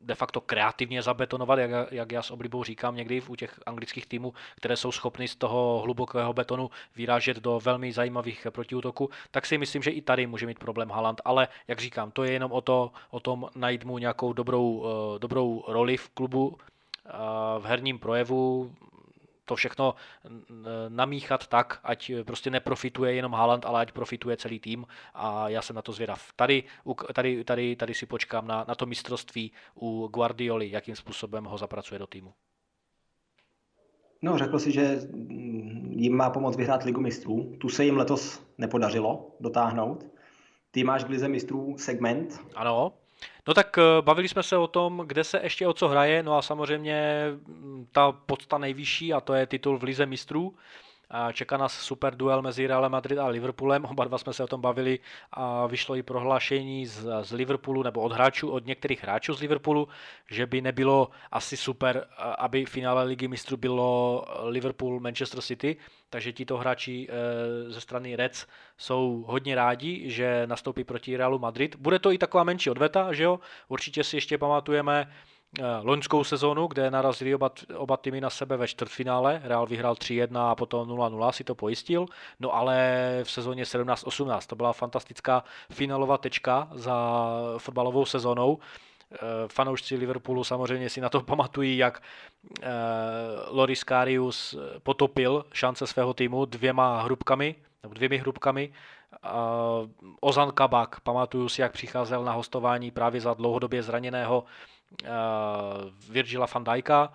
[0.00, 4.34] de facto kreativně zabetonovat, jak, jak já s oblibou říkám někdy u těch anglických týmů,
[4.56, 9.82] které jsou schopny z toho hlubokého betonu vyrážet do velmi zajímavých protiútoků, tak si myslím,
[9.82, 12.92] že i tady může mít problém Haaland, ale jak říkám, to je jenom o, to,
[13.10, 16.58] o tom najít mu nějakou dobrou, eh, dobrou roli v klubu,
[17.06, 17.10] eh,
[17.58, 18.72] v herním projevu,
[19.50, 19.94] to všechno
[20.88, 25.76] namíchat tak, ať prostě neprofituje jenom Haaland, ale ať profituje celý tým a já jsem
[25.76, 26.32] na to zvědav.
[26.36, 26.64] Tady,
[27.14, 31.98] tady, tady, tady si počkám na, na to mistrovství u Guardioli, jakým způsobem ho zapracuje
[31.98, 32.32] do týmu.
[34.22, 35.00] No, řekl si, že
[35.90, 37.56] jim má pomoct vyhrát ligu mistrů.
[37.58, 40.06] Tu se jim letos nepodařilo dotáhnout.
[40.70, 42.40] Ty máš k lize mistrů segment.
[42.54, 42.92] Ano.
[43.50, 46.38] No tak eh, bavili jsme se o tom, kde se ještě o co hraje, no
[46.38, 50.54] a samozřejmě mm, ta podsta nejvyšší a to je titul v Lize mistrů.
[51.32, 53.84] Čeká nás super duel mezi Realem Madrid a Liverpoolem.
[53.84, 54.98] Oba dva jsme se o tom bavili
[55.32, 59.88] a vyšlo i prohlášení z, z Liverpoolu nebo od hráčů, od některých hráčů z Liverpoolu,
[60.30, 62.06] že by nebylo asi super,
[62.38, 65.76] aby finále ligy mistrů bylo Liverpool-Manchester City,
[66.10, 68.46] takže tito hráči eh, ze strany Reds
[68.78, 71.76] jsou hodně rádi, že nastoupí proti Realu Madrid.
[71.76, 73.40] Bude to i taková menší odveta, že jo?
[73.68, 75.10] Určitě si ještě pamatujeme
[75.58, 79.42] loňskou sezónu, kde narazili oba, oba týmy na sebe ve čtvrtfinále.
[79.44, 82.06] Real vyhrál 3-1 a potom 0-0 si to pojistil.
[82.40, 82.76] No ale
[83.24, 87.26] v sezóně 17-18 to byla fantastická finálová tečka za
[87.58, 88.58] fotbalovou sezónou.
[89.12, 92.02] Eh, fanoušci Liverpoolu samozřejmě si na to pamatují, jak
[92.62, 92.68] eh,
[93.48, 98.72] Loris Karius potopil šance svého týmu dvěma hrubkami, nebo dvěmi hrubkami.
[100.20, 104.79] Ozan Kabak, pamatuju si, jak přicházel na hostování právě za dlouhodobě zraněného eh,
[106.08, 107.12] Virgila van Dijka.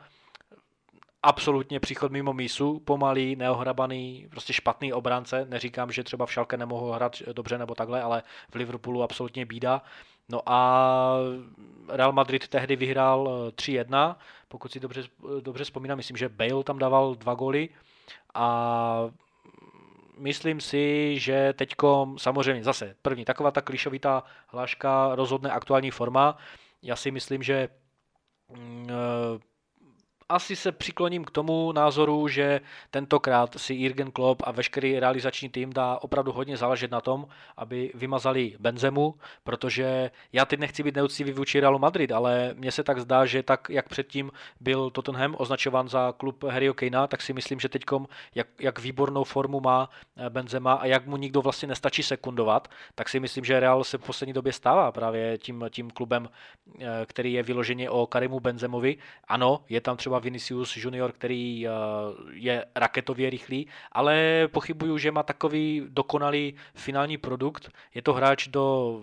[1.23, 5.45] Absolutně příchod mimo mísu, pomalý, neohrabaný, prostě špatný obrance.
[5.49, 9.81] Neříkám, že třeba v Šalke nemohl hrát dobře nebo takhle, ale v Liverpoolu absolutně bída.
[10.29, 11.17] No a
[11.87, 15.03] Real Madrid tehdy vyhrál 3-1, eh, pokud si dobře,
[15.41, 17.69] dobře vzpomínám, myslím, že Bale tam dával dva góly
[18.33, 19.09] a
[20.17, 26.37] myslím si, že teďkom, samozřejmě zase první, taková ta klišovitá hláška rozhodne aktuální forma.
[26.85, 27.69] Já si myslím, že
[28.57, 29.39] mm, eh,
[30.29, 32.61] asi se přikloním k tomu názoru, že
[32.91, 37.91] tentokrát si Jürgen Klopp a veškerý realizační tým dá opravdu hodně záležet na tom, aby
[37.95, 42.99] vymazali Benzemu, protože já teď nechci být neúctivý vůči Realu Madrid, ale mně se tak
[42.99, 47.59] zdá, že tak, jak předtím byl Tottenham označován za klub Harryho Kanea, tak si myslím,
[47.59, 52.03] že teďkom, jak, jak výbornou formu má eh, Benzema a jak mu nikdo vlastně nestačí
[52.03, 56.29] sekundovat, tak si myslím, že Real se v poslední době stává právě tím, tím klubem,
[56.79, 58.97] eh, který je vyloženě o Karimu Benzemovi.
[59.27, 61.71] Ano, je tam třeba třeba Vinicius Junior, který eh,
[62.31, 67.69] je raketově rychlý, ale pochybuju, že má takový dokonalý finální produkt.
[67.93, 69.01] Je to hráč do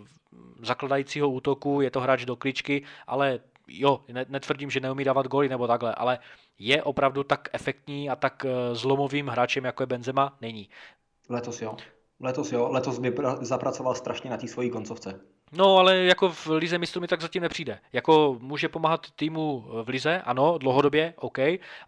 [0.63, 5.67] zakladajícího útoku, je to hráč do kličky, ale jo, netvrdím, že neumí dávat góly nebo
[5.67, 6.19] takhle, ale
[6.59, 10.69] je opravdu tak efektní a tak eh, zlomovým hráčem, jako je Benzema, není.
[11.29, 11.77] Letos jo.
[12.21, 15.21] Letos jo, letos by zapracoval strašně na té svojí koncovce.
[15.55, 17.79] No, ale jako v Lize mistrů mi tak zatím nepřijde.
[17.93, 21.39] Jako může pomáhat týmu v Lize, ano, dlouhodobě, OK,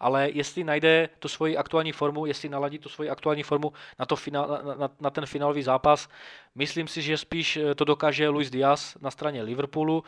[0.01, 4.17] ale jestli najde tu svoji aktuální formu, jestli naladí tu svoji aktuální formu na, to
[4.17, 6.09] finál, na, na, na ten finálový zápas,
[6.55, 10.05] myslím si, že spíš to dokáže Luis Diaz na straně Liverpoolu.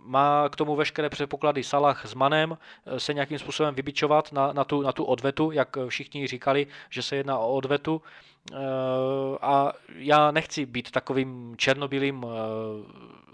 [0.00, 2.58] Má k tomu veškeré předpoklady Salah s Manem
[2.98, 7.16] se nějakým způsobem vybičovat na, na, tu, na tu odvetu, jak všichni říkali, že se
[7.16, 8.02] jedná o odvetu.
[8.52, 12.30] Eh, a já nechci být takovým černobílým eh,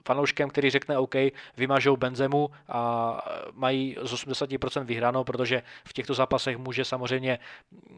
[0.05, 1.15] fanouškem, který řekne OK,
[1.57, 3.19] vymažou Benzemu a
[3.53, 7.39] mají z 80% vyhráno, protože v těchto zápasech může samozřejmě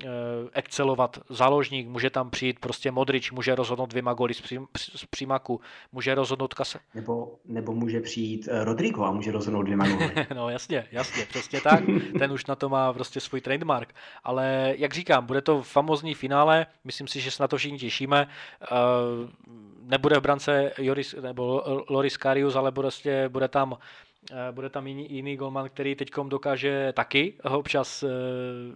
[0.04, 0.08] eh,
[0.52, 4.42] excelovat záložník, může tam přijít prostě Modrič, může rozhodnout dvěma goly z,
[4.96, 5.60] z přímaku,
[5.92, 6.78] může rozhodnout kase.
[6.94, 10.12] Nebo, nebo může přijít Rodrigo a může rozhodnout dvěma goly.
[10.34, 11.84] no jasně, jasně, přesně tak.
[12.18, 13.94] Ten už na to má prostě svůj trademark.
[14.24, 18.28] Ale jak říkám, bude to famozní finále, myslím si, že se na to všichni těšíme.
[19.82, 21.62] Nebude v brance Joris, nebo
[21.94, 23.76] Loris Karius, ale prostě bude tam
[24.32, 28.08] eh, bude tam jiný, jiný golman, který teď dokáže taky občas, eh,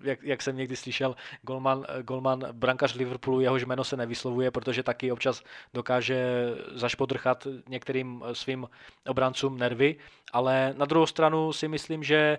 [0.03, 5.13] jak, jak jsem někdy slyšel, golman, golman brankař Liverpoolu, jehož jméno se nevyslovuje, protože taky
[5.13, 5.43] občas
[5.75, 6.27] dokáže
[6.75, 8.69] zašpodrchat některým svým
[9.09, 9.97] obrancům nervy,
[10.33, 12.39] ale na druhou stranu si myslím, že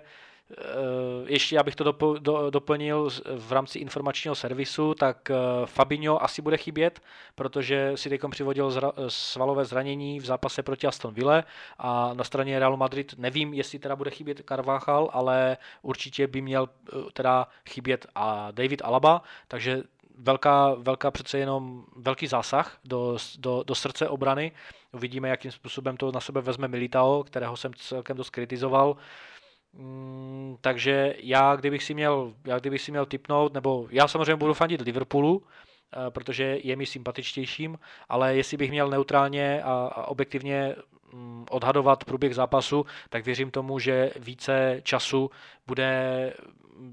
[1.26, 1.84] ještě abych to
[2.50, 5.34] doplnil v rámci informačního servisu, tak eh,
[5.66, 7.00] Fabinho asi bude chybět,
[7.34, 11.44] protože si teď přivodil svalové zranění v zápase proti Aston Ville
[11.78, 16.68] a na straně Real Madrid nevím, jestli teda bude chybět Carvajal, ale určitě by měl
[16.68, 19.82] eh, teda chybět a David Alaba, takže
[20.18, 24.52] velká, velká přece jenom velký zásah do, do, do srdce obrany.
[24.92, 28.96] Uvidíme, jakým způsobem to na sebe vezme Militao, kterého jsem celkem dost kritizoval.
[29.72, 34.54] Mm, takže já, kdybych si měl, já kdybych si měl typnout, nebo já samozřejmě budu
[34.54, 37.78] fandit Liverpoolu, eh, protože je mi sympatičtějším,
[38.08, 40.76] ale jestli bych měl neutrálně a, objektivně
[41.12, 45.30] mm, odhadovat průběh zápasu, tak věřím tomu, že více času
[45.66, 46.32] bude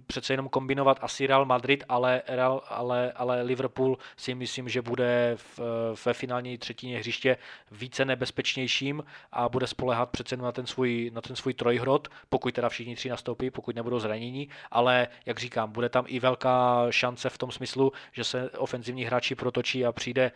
[0.07, 5.33] přece jenom kombinovat asi Real Madrid, ale, Real, ale, ale Liverpool si myslím, že bude
[5.35, 5.59] v,
[6.05, 7.37] ve finální třetině hřiště
[7.71, 12.69] více nebezpečnějším a bude spolehat přece na ten svůj, na ten svůj trojhrot, pokud teda
[12.69, 17.37] všichni tři nastoupí, pokud nebudou zranění, ale jak říkám, bude tam i velká šance v
[17.37, 20.31] tom smyslu, že se ofenzivní hráči protočí a přijde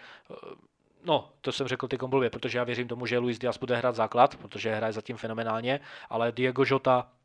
[1.03, 3.95] No, to jsem řekl ty blbě, protože já věřím tomu, že Luis Diaz bude hrát
[3.95, 7.20] základ, protože hraje zatím fenomenálně, ale Diego Jota Eh,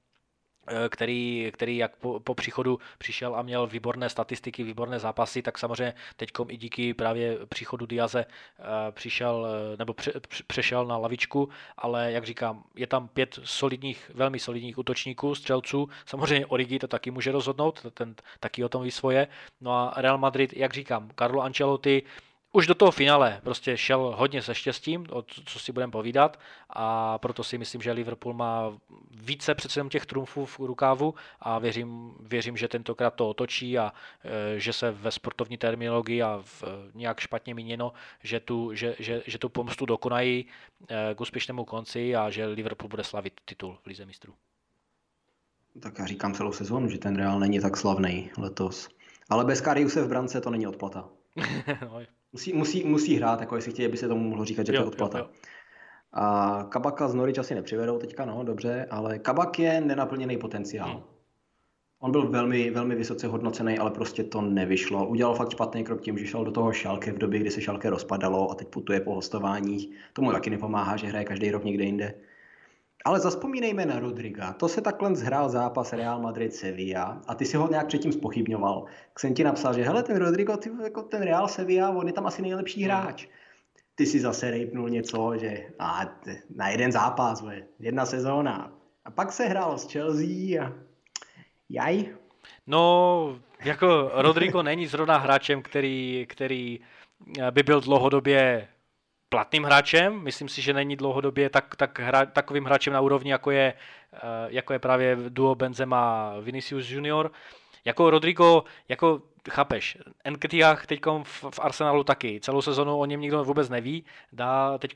[0.89, 5.95] který, který jak po, po příchodu přišel a měl výborné statistiky, výborné zápasy, tak samozřejmě
[6.17, 10.13] teď i díky právě příchodu Diaze eh, přišel eh, nebo pře,
[10.47, 16.47] přešel na lavičku, ale jak říkám, je tam pět solidních, velmi solidních útočníků, střelců, samozřejmě
[16.47, 19.29] Origi to taky může rozhodnout, ten taky o tom ví svoje,
[19.61, 22.03] no a Real Madrid, jak říkám, Carlo Ancelotti
[22.57, 26.41] už do toho finále prostě šel hodně se štěstím, o co si budeme povídat
[26.71, 28.79] a proto si myslím, že Liverpool má
[29.11, 33.93] více přece jenom těch trumfů v rukávu a věřím, věřím, že tentokrát to otočí a
[34.25, 37.93] e, že se ve sportovní terminologii a v, e, nějak špatně míněno,
[38.23, 40.47] že tu, že, že, že tu pomstu dokonají
[40.89, 44.35] e, k úspěšnému konci a že Liverpool bude slavit titul v Lize mistrů.
[45.81, 48.89] Tak já říkám celou sezónu, že ten Real není tak slavný letos.
[49.31, 51.09] Ale bez Kariuse v brance to není odplata.
[51.83, 52.01] no,
[52.33, 54.85] Musí, musí, musí hrát, jako jestli chtějí, aby se tomu mohlo říkat, že jo, to
[54.85, 55.19] je odplata.
[55.19, 55.41] Jo, jo.
[56.13, 60.89] A Kabaka z Norwich asi nepřivedou teďka, no dobře, ale Kabak je nenaplněný potenciál.
[60.89, 61.03] Hmm.
[61.99, 65.09] On byl velmi, velmi vysoce hodnocený, ale prostě to nevyšlo.
[65.09, 67.91] Udělal fakt špatný krok tím, že šel do toho šalke v době, kdy se šalke
[67.91, 69.89] rozpadalo a teď putuje po hostováních.
[70.13, 72.15] Tomu taky nepomáhá, že hraje každý rok někde jinde.
[73.05, 74.53] Ale zaspomínejme na Rodriga.
[74.53, 78.85] To se takhle zhrál zápas Real Madrid Sevilla a ty si ho nějak předtím spochybňoval.
[78.85, 82.13] Tak jsem ti napsal, že hele, ten Rodrigo, ty, jako ten Real Sevilla, on je
[82.13, 82.91] tam asi nejlepší hmm.
[82.91, 83.27] hráč.
[83.95, 86.01] Ty si zase rejpnul něco, že a,
[86.55, 87.45] na jeden zápas,
[87.79, 88.73] jedna sezóna.
[89.05, 90.73] A pak se hrál s Chelsea a
[91.71, 92.07] jaj.
[92.67, 96.81] No, jako Rodrigo není zrovna hráčem, který, který
[97.51, 98.69] by byl dlouhodobě
[99.29, 100.21] platným hráčem.
[100.23, 103.75] Myslím si, že není dlouhodobě tak, tak hra, takovým hráčem na úrovni, jako je,
[104.13, 107.33] eh, jako je právě duo Benzema Vinicius Junior.
[107.87, 109.99] Jako Rodrigo, jako chápeš,
[110.31, 112.41] Nketiah teď v, v Arsenalu taky.
[112.41, 114.05] Celou sezonu o něm nikdo vůbec neví.
[114.33, 114.95] Dá teď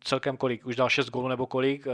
[0.00, 1.86] celkem kolik, už dal 6 gólů nebo kolik.
[1.86, 1.92] Uh,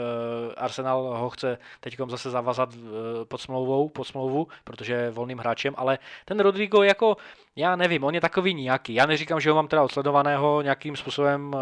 [0.57, 2.91] Arsenal ho chce teď zase zavazat uh,
[3.25, 7.17] pod smlouvou, pod smlouvu, protože je volným hráčem, ale ten Rodrigo jako,
[7.57, 8.95] já nevím, on je takový nějaký.
[8.95, 11.61] Já neříkám, že ho mám teda odsledovaného nějakým způsobem uh,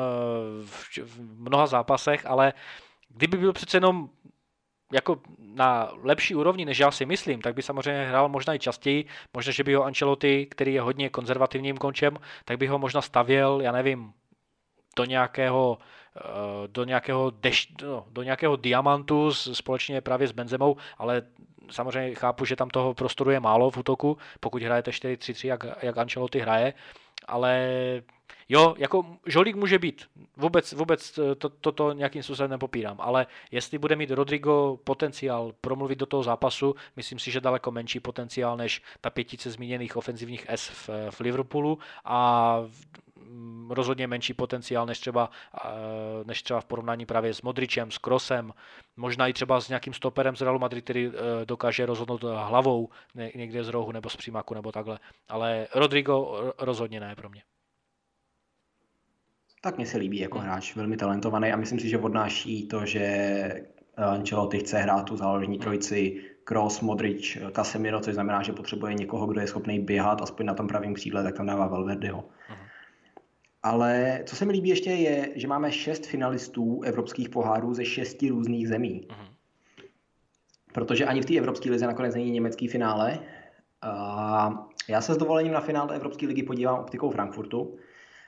[0.67, 2.53] v, v mnoha zápasech, ale
[3.09, 4.09] kdyby byl přece jenom
[4.93, 5.19] jako
[5.55, 9.05] na lepší úrovni, než já si myslím, tak by samozřejmě hrál možná i častěji.
[9.35, 13.61] Možná, že by ho Ancelotti, který je hodně konzervativním končem, tak by ho možná stavěl,
[13.63, 14.13] já nevím,
[14.97, 15.79] do nějakého
[16.17, 16.21] eh,
[16.67, 21.23] do nějakého, deš, no, do nějakého diamantu společně právě s Benzemou, ale
[21.71, 25.99] samozřejmě chápu, že tam toho prostoru je málo v útoku, pokud hrajete 4-3-3, jak, jak
[25.99, 26.75] Ancelotti hraje,
[27.29, 27.73] ale
[28.53, 30.11] Jo, jako žolík může být.
[30.37, 35.99] Vůbec, vůbec to, to, to nějakým způsobem nepopírám, ale jestli bude mít Rodrigo potenciál promluvit
[35.99, 40.69] do toho zápasu, myslím si, že daleko menší potenciál než ta pětice zmíněných ofenzivních S
[40.69, 42.57] v, v Liverpoolu a
[43.69, 45.31] rozhodně menší potenciál než třeba,
[46.25, 48.53] než třeba v porovnání právě s Modričem, s Krosem,
[48.97, 51.13] možná i třeba s nějakým stoperem z Realu Madrid, který e,
[51.45, 52.89] dokáže rozhodnout hlavou
[53.35, 54.99] někde z rohu nebo z přímaku nebo takhle.
[55.29, 57.43] Ale Rodrigo rozhodně ne pro mě.
[59.63, 63.01] Tak mně se líbí jako hráč, velmi talentovaný a myslím si, že odnáší to, že
[63.97, 65.63] Ancelotti chce hrát tu záložní hmm.
[65.63, 70.55] trojici Kroos, Modric, Casemiro, což znamená, že potřebuje někoho, kdo je schopný běhat aspoň na
[70.55, 72.25] tom pravém křídle, tak tam dává Valverdeho.
[73.63, 78.29] Ale co se mi líbí ještě je, že máme šest finalistů evropských pohárů ze šesti
[78.29, 79.07] různých zemí.
[79.09, 79.31] Uh-huh.
[80.73, 83.19] Protože ani v té evropské lize nakonec není německý finále.
[83.83, 87.79] A já se s dovolením na finále Evropské ligy podívám optikou Frankfurtu,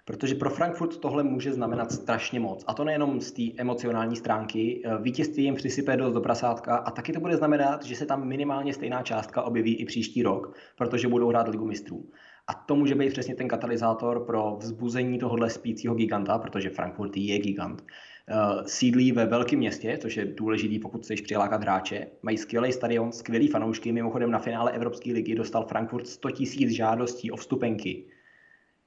[0.04, 2.64] Protože pro Frankfurt tohle může znamenat strašně moc.
[2.66, 4.82] A to nejenom z té emocionální stránky.
[5.00, 8.74] Vítězství jim přisype dost do prasátka a taky to bude znamenat, že se tam minimálně
[8.74, 12.10] stejná částka objeví i příští rok, protože budou hrát ligu mistrů.
[12.46, 17.38] A to může být přesně ten katalyzátor pro vzbuzení tohohle spícího giganta, protože Frankfurt je
[17.38, 17.84] gigant.
[18.28, 18.34] Eh,
[18.66, 22.06] sídlí ve velkém městě, což je důležitý, pokud chceš přilákat hráče.
[22.22, 23.92] Mají skvělý stadion, skvělý fanoušky.
[23.92, 28.04] Mimochodem na finále Evropské ligy dostal Frankfurt 100 000 žádostí o vstupenky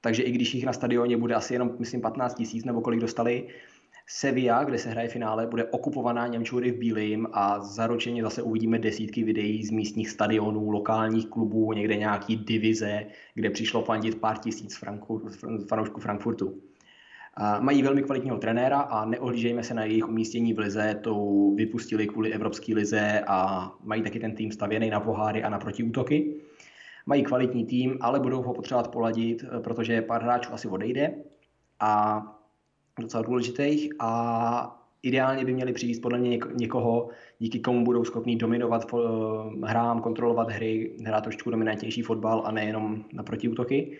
[0.06, 3.48] takže i když jich na stadioně bude asi jenom, myslím, 15 tisíc nebo kolik dostali,
[4.08, 9.24] Sevilla, kde se hraje finále, bude okupovaná Němčury v bílým a zaručeně zase uvidíme desítky
[9.24, 14.80] videí z místních stadionů, lokálních klubů, někde nějaký divize, kde přišlo fandit pár tisíc
[15.68, 16.62] fanoušků Frankfurtu.
[17.60, 22.32] Mají velmi kvalitního trenéra a neohlížejme se na jejich umístění v lize, to vypustili kvůli
[22.32, 26.34] Evropské lize a mají taky ten tým stavěný na poháry a na protiútoky.
[27.06, 31.14] Mají kvalitní tým, ale budou ho potřebovat poladit, protože pár hráčů asi odejde
[31.80, 32.22] a
[33.00, 38.86] docela důležitých a ideálně by měli přivést podle mě někoho, díky komu budou schopni dominovat
[38.94, 38.96] eh,
[39.66, 43.98] hrám, kontrolovat hry, hrát trošku dominantnější fotbal a nejenom na protiútoky.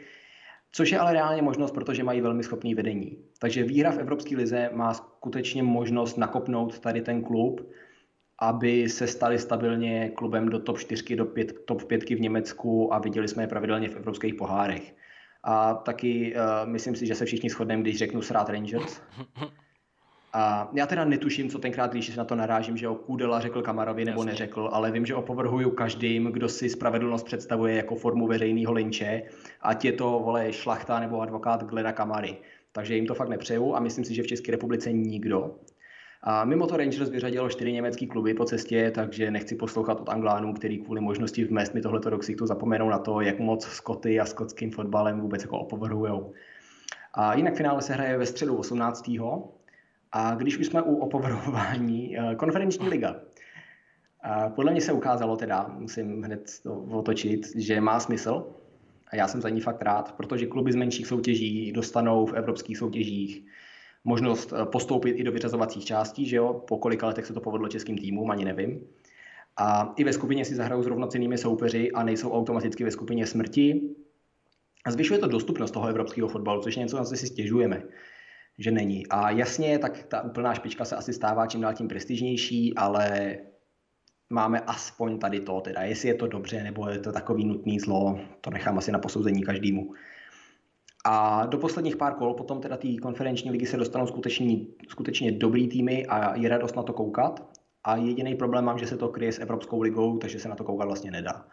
[0.73, 3.17] Což je ale reálně možnost, protože mají velmi schopný vedení.
[3.39, 7.61] Takže výhra v Evropské lize má skutečně možnost nakopnout tady ten klub
[8.39, 12.99] aby se stali stabilně klubem do top 4, do pět, top 5 v Německu a
[12.99, 14.95] viděli jsme je pravidelně v evropských pohárech.
[15.49, 19.01] A taky uh, myslím si, že se všichni shodneme, když řeknu srát Rangers.
[20.33, 23.63] A já teda netuším, co tenkrát, když se na to narážím, že o Kudela řekl
[23.63, 24.31] Kamarovi nebo Jasně.
[24.33, 29.23] neřekl, ale vím, že opovrhuju každým, kdo si spravedlnost představuje jako formu veřejného linče,
[29.63, 32.37] ať je to vole šlachta nebo advokát Glena Kamary.
[32.73, 35.55] Takže jim to fakt nepřeju a myslím si, že v České republice nikdo.
[36.29, 40.55] A mimo to Rangers vyřadilo čtyři německý kluby po cestě, takže nechci poslouchat od Anglánů,
[40.55, 44.25] který kvůli možnosti vmést mi tohleto do ksichtu zapomenou na to, jak moc Skoty a
[44.25, 46.33] skotským fotbalem vůbec jako opovrhujou.
[47.15, 49.11] A jinak finále se hraje ve středu 18.
[50.13, 53.17] A když už jsme u opovrhování, eh, konferenční liga.
[54.23, 58.47] A podle mě se ukázalo teda, musím hned to otočit, že má smysl.
[59.09, 62.79] A já jsem za ní fakt rád, protože kluby z menších soutěží dostanou v evropských
[62.79, 63.47] soutěžích
[64.07, 66.65] možnost eh, postoupit i do vyřazovacích částí, že jo?
[66.69, 68.87] Po kolika letech se to povedlo českým týmům, ani nevím.
[69.57, 73.95] A i ve skupině si zahrajou s rovnocennými soupeři a nejsou automaticky ve skupině smrti.
[74.85, 77.83] A zvyšuje to dostupnost toho evropského fotbalu, což je něco, na co si stěžujeme,
[78.59, 79.07] že není.
[79.07, 83.37] A jasně, tak ta úplná špička se asi stává čím dál tím prestižnější, ale
[84.31, 88.21] máme aspoň tady to, teda jestli je to dobře, nebo je to takový nutný zlo,
[88.41, 89.93] to nechám asi na posouzení každému.
[91.09, 95.69] A do posledních pár kol potom teda té konferenční ligy se dostanou skutečně, skutečně dobrý
[95.69, 97.59] týmy a je radost na to koukat.
[97.85, 100.65] A jediný problém mám, že se to kryje s Evropskou ligou, takže se na to
[100.65, 101.45] koukat vlastně nedá.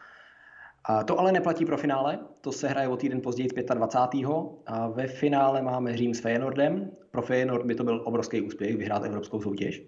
[0.85, 4.25] A to ale neplatí pro finále, to se hraje o týden později 25.
[4.65, 6.91] A ve finále máme Řím s Feyenoordem.
[7.11, 9.83] Pro Feyenoord by to byl obrovský úspěch vyhrát evropskou soutěž.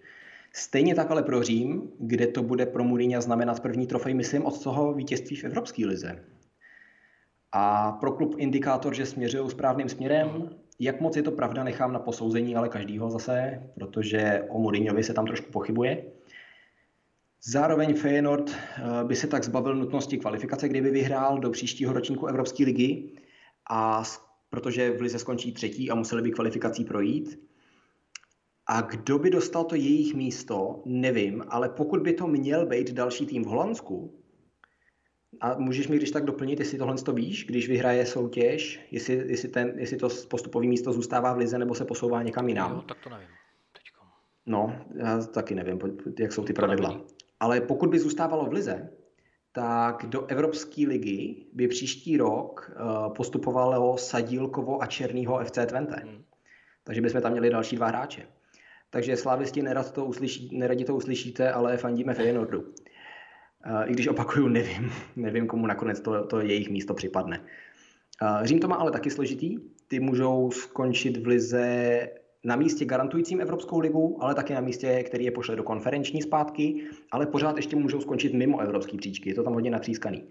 [0.54, 4.64] Stejně tak ale pro Řím, kde to bude pro Mourinho znamenat první trofej, myslím, od
[4.64, 6.26] toho vítězství v Evropské lize.
[7.58, 10.50] A pro klub indikátor, že směřují správným směrem,
[10.80, 15.14] jak moc je to pravda, nechám na posouzení, ale každýho zase, protože o Mourinhovi se
[15.14, 16.06] tam trošku pochybuje.
[17.44, 22.64] Zároveň Feyenoord eh, by se tak zbavil nutnosti kvalifikace, kdyby vyhrál do příštího ročníku Evropské
[22.64, 23.12] ligy,
[23.70, 24.04] a
[24.50, 27.40] protože v lize skončí třetí a museli by kvalifikací projít.
[28.68, 33.26] A kdo by dostal to jejich místo, nevím, ale pokud by to měl být další
[33.26, 34.25] tým v Holandsku,
[35.42, 39.50] a můžeš mi když tak doplnit, jestli tohle to víš, když vyhraje soutěž, jestli, jestli,
[39.50, 42.72] ten, jestli to postupové místo zůstává v lize nebo se posouvá někam jinam?
[42.72, 43.28] Jo, tak to nevím.
[43.74, 44.02] Teďko.
[44.46, 45.80] No, já taky nevím,
[46.20, 47.02] jak jsou ty pravidla.
[47.40, 48.90] Ale pokud by zůstávalo v lize,
[49.52, 55.96] tak do Evropské ligy by příští rok uh, postupovalo Sadílkovo a Černýho FC Twente.
[56.04, 56.24] Hmm.
[56.84, 58.28] Takže bychom tam měli další dva hráče.
[58.90, 62.74] Takže slávisti nerad to uslyší, neradi to uslyšíte, ale fandíme Feyenoordu.
[63.86, 67.42] I když opakuju, nevím, nevím, komu nakonec to, to jejich místo připadne.
[68.44, 69.58] Řím to má ale taky složitý.
[69.88, 72.10] Ty můžou skončit v lize
[72.44, 76.82] na místě garantujícím Evropskou ligu, ale také na místě, který je pošle do konferenční zpátky,
[77.12, 79.30] ale pořád ještě můžou skončit mimo evropský příčky.
[79.30, 80.24] Je to tam hodně natřískaný.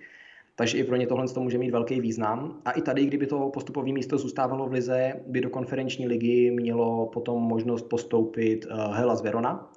[0.57, 2.61] Takže i pro ně tohle to může mít velký význam.
[2.65, 7.07] A i tady, kdyby to postupové místo zůstávalo v lize, by do konferenční ligy mělo
[7.07, 9.71] potom možnost postoupit uh, Hellas Verona,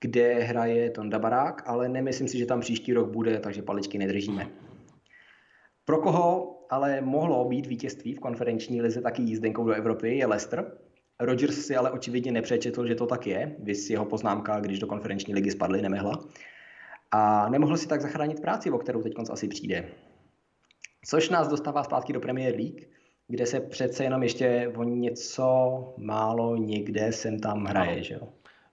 [0.00, 4.50] kde hraje Tonda Barák, ale nemyslím si, že tam příští rok bude, takže paličky nedržíme.
[5.84, 10.78] Pro koho ale mohlo být vítězství v konferenční lize taky jízdenkou do Evropy je Leicester.
[11.20, 15.34] Rodgers si ale očividně nepřečetl, že to tak je, vys jeho poznámka, když do konferenční
[15.34, 16.12] ligy spadly, nemehla.
[17.10, 19.88] A nemohl si tak zachránit práci, o kterou teď asi přijde.
[21.04, 22.86] Což nás dostává zpátky do Premier League,
[23.28, 28.28] kde se přece jenom ještě o něco málo někde sem tam hraje, že jo?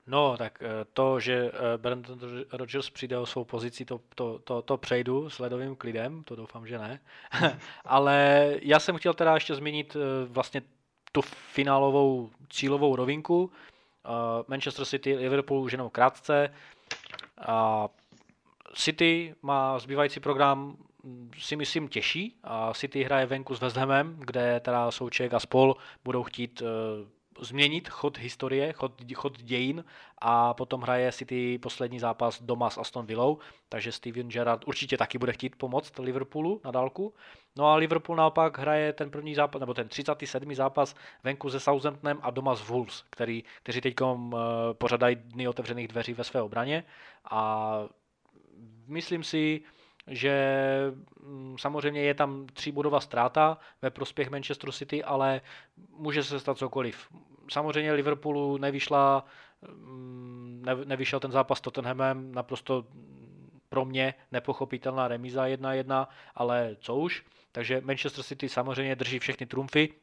[0.08, 2.20] No, tak eh, to, že eh, Brandon
[2.52, 6.68] Rodgers přijde o svou pozici, to, to, to, to přejdu s ledovým klidem, to doufám,
[6.68, 7.00] že ne.
[7.86, 10.62] Ale já jsem chtěl teda ještě zmínit eh, vlastně
[11.12, 13.52] tu finálovou cílovou rovinku.
[14.48, 16.54] Manchester City, Liverpool už jenom krátce.
[18.74, 22.40] City má zbývající program mm, si myslím těžší.
[22.44, 26.64] A City hraje venku s West Hamem, kde teda Souček a spol budou chtít
[27.40, 29.86] změnit chod historie, chod, chod dějin
[30.18, 35.18] a potom hraje City poslední zápas doma s Aston Villou, takže Steven Gerrard určitě taky
[35.18, 37.14] bude chtít pomoct Liverpoolu na dálku.
[37.56, 40.56] No a Liverpool naopak hraje ten první zápas, nebo ten 37.
[40.56, 44.34] zápas venku se Southamptonem a doma s Wolves, který, kteří teď uh,
[44.74, 46.84] pořadají dny otevřených dveří ve své obraně
[47.32, 47.72] a
[48.88, 49.62] myslím si,
[50.08, 50.64] že
[51.24, 55.42] mm, samozřejmě je tam tříbodová ztráta ve prospěch Manchester City, ale
[55.98, 57.10] může se stát cokoliv.
[57.52, 59.26] Samozřejmě Liverpoolu nevyšla,
[59.68, 62.86] mm, ne, nevyšel ten zápas s Tottenhamem, naprosto
[63.70, 67.26] pro mě nepochopitelná remíza 1-1, ale co už.
[67.52, 69.94] Takže Manchester City samozřejmě drží všechny trumfy,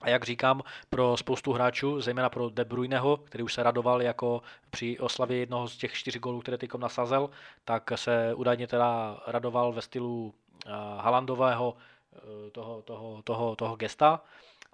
[0.00, 4.42] A jak říkám, pro spoustu hráčů, zejména pro De Bruyneho, který už se radoval jako
[4.70, 7.30] při oslavě jednoho z těch čtyř gólů, které teď nasazel,
[7.64, 10.34] tak se údajně teda radoval ve stylu
[10.98, 11.76] Halandového
[12.52, 14.20] toho, toho, toho, toho gesta.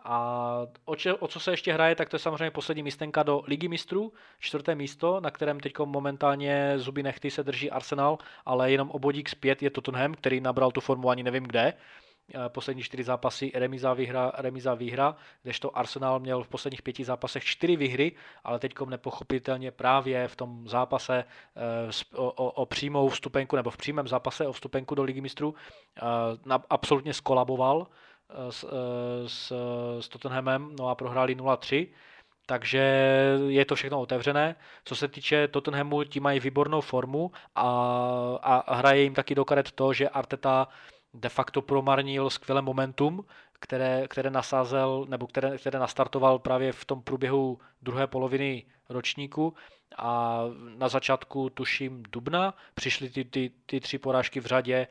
[0.05, 3.43] A o, če, o co se ještě hraje, tak to je samozřejmě poslední místenka do
[3.47, 8.91] Ligy mistrů, čtvrté místo, na kterém teď momentálně zuby nechty se drží Arsenal, ale jenom
[8.91, 11.72] obodík zpět je Tottenham, který nabral tu formu ani nevím kde.
[12.49, 17.77] Poslední čtyři zápasy remíza výhra, remíza výhra, kdežto Arsenal měl v posledních pěti zápasech čtyři
[17.77, 18.12] výhry,
[18.45, 23.77] ale teď nepochopitelně právě v tom zápase eh, o, o, o přímou vstupenku, nebo v
[23.77, 25.55] přímém zápase o vstupenku do Ligy mistrů
[25.97, 26.03] eh,
[26.70, 27.87] absolutně skolaboval
[28.51, 29.53] s, eh, s,
[30.01, 31.89] s Tottenhamem, no a prohráli 0-3,
[32.47, 32.79] takže
[33.49, 34.57] je to všechno otevřené.
[34.85, 37.68] Co se týče Tottenhamu, ti mají výbornou formu a,
[38.43, 40.68] a hraje jim taky do karet to, že Arteta
[41.16, 43.24] de facto promarnil skvělé momentum,
[43.60, 49.54] které, které nasázel, nebo které, které nastartoval právě v tom průběhu druhé poloviny ročníku
[49.98, 50.40] a
[50.76, 54.86] na začátku, tuším, dubna, přišly ty, ty, ty tři porážky v řadě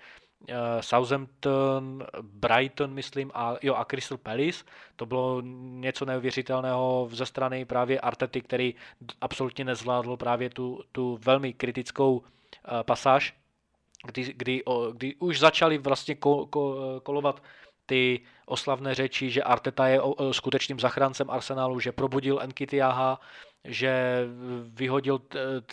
[0.50, 4.64] Eh, Southampton, Brighton, myslím, a, jo, a Crystal Palace.
[4.96, 8.76] To bylo něco neuvěřitelného ze strany právě Artety, který
[9.22, 12.24] absolutně nezvládl právě tu, tu velmi kritickou uh,
[12.82, 13.34] pasáž,
[14.06, 17.44] kdy, kdy, o, kdy už začali vlastně ko, ko, kolovat
[17.86, 20.02] ty oslavné řeči, že Arteta je
[20.32, 23.20] skutečným zachráncem Arsenalu, že probudil Nkitiaha,
[23.64, 24.24] že
[24.68, 25.22] vyhodil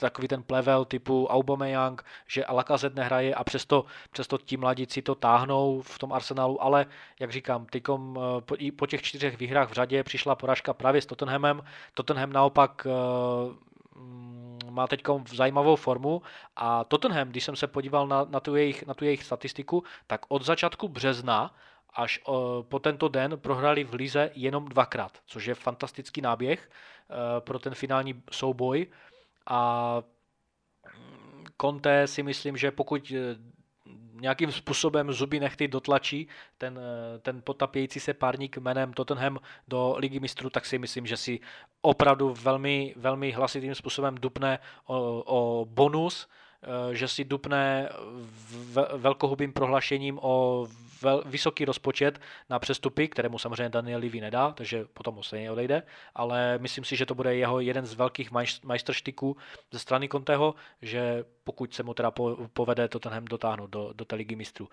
[0.00, 5.82] takový ten plevel typu Aubameyang, že Alakazet nehraje a přesto, přesto ti mladíci to táhnou
[5.82, 6.86] v tom Arsenalu, ale
[7.20, 11.62] jak říkám, tykom po, po těch čtyřech výhrách v řadě přišla poražka právě s Tottenhamem.
[11.94, 12.86] Tottenham naopak
[13.96, 14.41] mm,
[14.72, 15.02] má teď
[15.34, 16.22] zajímavou formu
[16.56, 20.20] a Tottenham, když jsem se podíval na, na, tu, jejich, na tu jejich statistiku, tak
[20.28, 21.54] od začátku března
[21.94, 22.20] až
[22.68, 27.74] po tento den prohrali v Lize jenom dvakrát, což je fantastický náběh eh, pro ten
[27.74, 28.86] finální souboj.
[29.46, 30.02] A
[30.96, 33.36] mm, Conte si myslím, že pokud eh,
[34.20, 36.28] nějakým způsobem zuby nechty dotlačí
[36.58, 39.38] ten, eh, ten potapějící se párník jménem Tottenham
[39.68, 41.40] do ligy mistrů, tak si myslím, že si
[41.80, 46.28] opravdu velmi, velmi hlasitým způsobem dupne o, o bonus,
[46.92, 47.88] že si dupne
[48.96, 50.66] velkohubým prohlášením o
[51.24, 55.82] vysoký rozpočet na přestupy, kterému samozřejmě Daniel Levy nedá, takže potom ho stejně odejde,
[56.14, 58.30] ale myslím si, že to bude jeho jeden z velkých
[58.64, 59.36] majstrštiků
[59.70, 62.12] ze strany Conteho, že pokud se mu teda
[62.52, 64.68] povede to tenhle dotáhnout do, do té ligy mistrů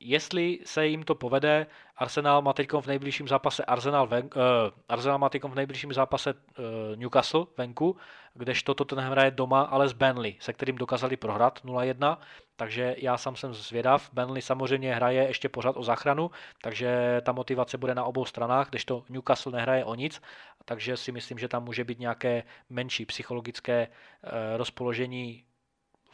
[0.00, 1.66] jestli se jim to povede,
[1.96, 4.40] Arsenal má teď v nejbližším zápase Arsenal, ven, uh,
[4.88, 6.64] Arsenal má v nejbližším zápase uh,
[6.96, 7.96] Newcastle venku,
[8.34, 12.18] kdežto ten hraje doma, ale s Burnley, se kterým dokázali prohrát 0-1,
[12.56, 14.10] takže já sám jsem zvědav.
[14.12, 16.30] Burnley samozřejmě hraje ještě pořád o záchranu,
[16.62, 20.22] takže ta motivace bude na obou stranách, kdežto Newcastle nehraje o nic,
[20.64, 25.45] takže si myslím, že tam může být nějaké menší psychologické uh, rozpoložení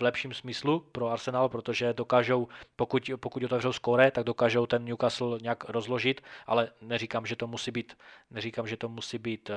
[0.03, 5.38] v lepším smyslu pro Arsenal, protože dokážou, pokud, pokud otevřou skóre, tak dokážou ten Newcastle
[5.42, 7.96] nějak rozložit, ale neříkám, že to musí být,
[8.30, 9.57] neříkám, že to musí být uh,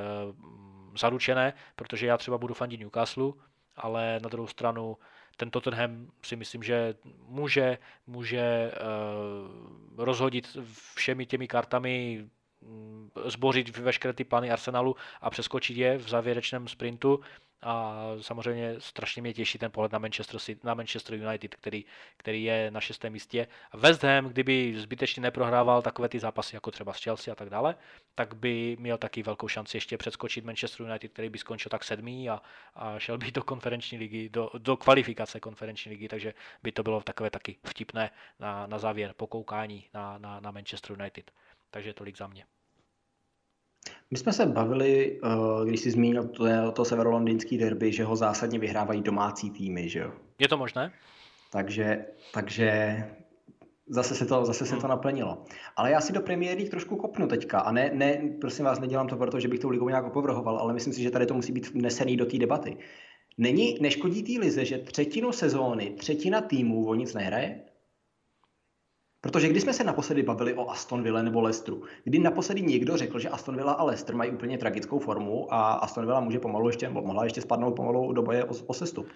[0.98, 3.34] zaručené, protože já třeba budu fandit Newcastle,
[3.76, 4.98] ale na druhou stranu
[5.38, 6.96] ten Tottenham si myslím, že
[7.28, 7.78] může,
[8.08, 10.58] může uh, rozhodit
[10.96, 12.26] všemi těmi kartami
[12.62, 17.20] mm, zbořit veškeré ty plány Arsenalu a přeskočit je v závěrečném sprintu
[17.66, 21.86] a samozřejmě strašně mě těší ten pohled na Manchester, na Manchester United, který,
[22.18, 23.48] který je na šestém místě.
[23.74, 27.76] West Ham, kdyby zbytečně neprohrával takové ty zápasy jako třeba s Chelsea a tak dále,
[28.16, 32.30] tak by měl taky velkou šanci ještě předskočit Manchester United, který by skončil tak sedmý
[32.30, 32.42] a,
[32.76, 37.02] a šel by do konferenční ligy, do, do kvalifikace konferenční ligy, takže by to bylo
[37.02, 41.32] takové taky vtipné na, na závěr pokoukání na, na, na Manchester United.
[41.72, 42.46] Takže tolik za mě.
[44.12, 48.60] My jsme se bavili, eh, když jsi zmínil to, to severolondýnský derby, že ho zásadně
[48.60, 50.12] vyhrávají domácí týmy, že jo?
[50.40, 50.92] Je to možné?
[51.52, 52.98] Takže, takže
[53.88, 54.90] zase se, to, zase se to hmm.
[54.90, 55.44] naplnilo.
[55.76, 57.60] Ale já si do Premier League trošku kopnu teďka.
[57.60, 60.74] A ne, ne, prosím vás, nedělám to proto, že bych tou ligou nějak opovrhoval, ale
[60.74, 62.78] myslím si, že tady to musí být vnesený do té debaty.
[63.38, 67.62] Není, neškodí té lize, že třetinu sezóny, třetina týmů o nic nehraje?
[69.26, 73.20] Protože když jsme se naposledy bavili o Aston Villa nebo Leicesteru, kdy naposledy někdo řekl,
[73.20, 76.90] že Aston Villa a Leicester mají úplně tragickou formu a Aston Villa může pomalu ještě,
[76.90, 79.08] mohla ještě spadnout pomalu do boje o, o sestup.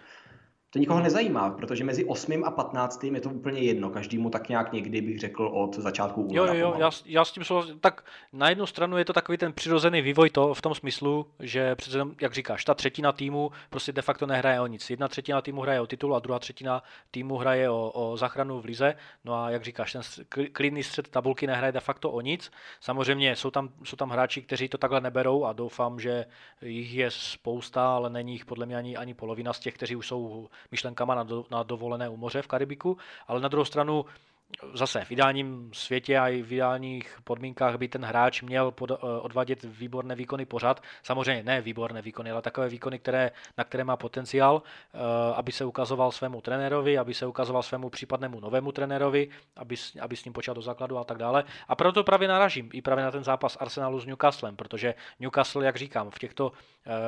[0.72, 2.44] To nikoho nezajímá, protože mezi 8.
[2.44, 3.04] a 15.
[3.04, 3.90] je to úplně jedno.
[3.90, 6.54] Každému tak nějak někdy bych řekl od začátku února.
[6.54, 7.80] Jo, jo, já, já, s tím souhlasím.
[7.80, 11.76] Tak na jednu stranu je to takový ten přirozený vývoj to v tom smyslu, že
[11.76, 14.90] přece, jak říkáš, ta třetina týmu prostě de facto nehraje o nic.
[14.90, 18.66] Jedna třetina týmu hraje o titul a druhá třetina týmu hraje o, o záchranu v
[18.66, 18.96] lize.
[19.26, 20.02] No a jak říkáš, ten
[20.52, 22.52] klidný střed tabulky nehraje de facto o nic.
[22.80, 26.26] Samozřejmě jsou tam, jsou tam hráči, kteří to takhle neberou a doufám, že
[26.62, 30.08] jich je spousta, ale není jich podle mě ani, ani polovina z těch, kteří už
[30.08, 32.98] jsou myšlenkama na, do, na dovolené u moře v Karibiku,
[33.28, 34.06] ale na druhou stranu
[34.74, 38.96] zase v ideálním světě a i v ideálních podmínkách by ten hráč měl pod, eh,
[39.22, 40.84] odvádět výborné výkony pořád.
[41.04, 44.62] Samozřejmě ne výborné výkony, ale takové výkony, které, na které má potenciál,
[44.94, 44.98] eh,
[45.36, 50.26] aby se ukazoval svému trenérovi, aby se ukazoval svému případnému novému trenérovi, aby, aby s
[50.26, 51.44] ním počal do základu a tak dále.
[51.68, 55.76] A proto právě naražím i právě na ten zápas Arsenalu s Newcastlem, protože Newcastle, jak
[55.76, 56.52] říkám, v těchto,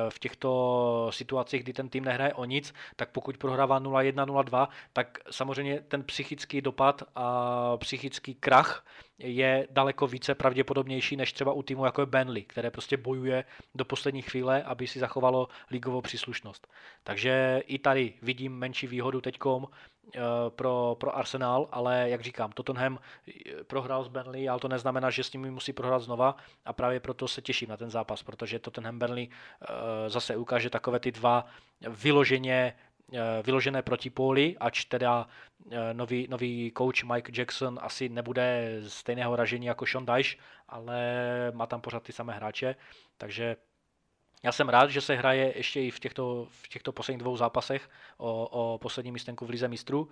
[0.08, 5.18] v těchto situacích, kdy ten tým nehraje o nic, tak pokud prohrává 0-1, 0-2, tak
[5.30, 8.84] samozřejmě ten psychický dopad a psychický krach
[9.18, 13.84] je daleko více pravděpodobnější než třeba u týmu jako je Benley, které prostě bojuje do
[13.84, 16.66] poslední chvíle, aby si zachovalo ligovou příslušnost.
[17.04, 19.91] Takže i tady vidím menší výhodu teďkom eh,
[20.48, 22.98] pro, pro Arsenal, ale jak říkám, Tottenham
[23.28, 27.00] eh, prohrál s Burnley, ale to neznamená, že s nimi musí prohrát znova a právě
[27.00, 31.46] proto se těším na ten zápas, protože Tottenham Burnley eh, zase ukáže takové ty dva
[31.88, 32.74] vyloženě
[33.14, 35.28] Eh, vyložené protipóly, ač teda
[35.70, 40.36] eh, nový, nový coach Mike Jackson asi nebude stejného ražení jako Sean Dyche,
[40.68, 40.96] ale
[41.54, 42.76] má tam pořád ty samé hráče,
[43.18, 43.56] takže
[44.42, 47.90] já jsem rád, že se hraje ještě i v těchto, v těchto posledních dvou zápasech
[48.16, 50.08] o, o poslední místenku v Lize mistrů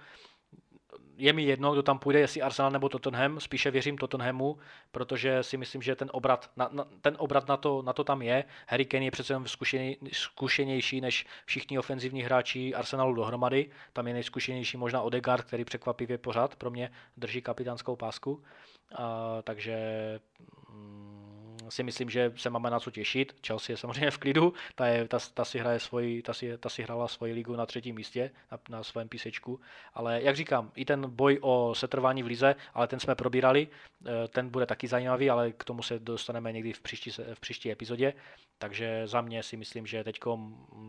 [1.21, 4.59] je mi jedno, kdo tam půjde, jestli Arsenal nebo Tottenham, spíše věřím Tottenhamu,
[4.91, 8.23] protože si myslím, že ten obrat na, na, ten obrat na, to, na to tam
[8.23, 8.45] je.
[8.69, 13.71] Harry Kane je přece jen zkušeněj, zkušenější než všichni ofenzivní hráči Arsenalu dohromady.
[13.93, 18.43] Tam je nejzkušenější možná Odegaard, který překvapivě pořád pro mě drží kapitánskou pásku.
[18.95, 19.79] A, takže
[20.69, 21.30] mm,
[21.71, 23.37] si myslím, že se máme na co těšit.
[23.47, 26.69] Chelsea je samozřejmě v klidu, ta, je, ta, ta, si, hraje svoji, ta, si, ta
[26.69, 29.61] si hrála svoji ligu na třetím místě, na, na svém písečku.
[29.95, 33.69] Ale jak říkám, i ten boj o setrvání v lize, ale ten jsme probírali,
[34.07, 37.71] eh, ten bude taky zajímavý, ale k tomu se dostaneme někdy v příští, v příští
[37.71, 38.15] epizodě.
[38.59, 40.21] Takže za mě si myslím, že teď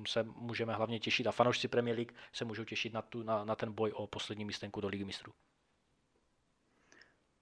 [0.08, 3.56] se můžeme hlavně těšit a fanoušci Premier League se můžou těšit na, tu, na, na
[3.56, 5.34] ten boj o poslední místenku do Ligy mistrů.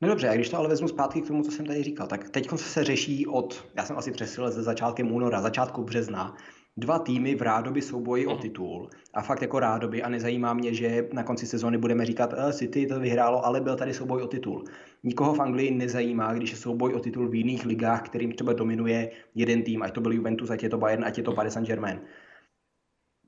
[0.01, 2.29] No dobře, a když to ale vezmu zpátky k tomu, co jsem tady říkal, tak
[2.29, 6.37] teď se řeší od, já jsem asi přesil ze začátkem února, začátku března,
[6.77, 8.31] dva týmy v rádoby souboji mm.
[8.31, 8.41] o mhm.
[8.41, 12.53] titul a fakt jako rádoby a nezajímá mě, že na konci sezóny budeme říkat, e,
[12.53, 14.63] City to vyhrálo, ale byl tady souboj o titul.
[15.03, 19.11] Nikoho v Anglii nezajímá, když je souboj o titul v jiných ligách, kterým třeba dominuje
[19.35, 21.99] jeden tým, ať to byl Juventus, ať je to Bayern, ať je to Paris Saint-Germain.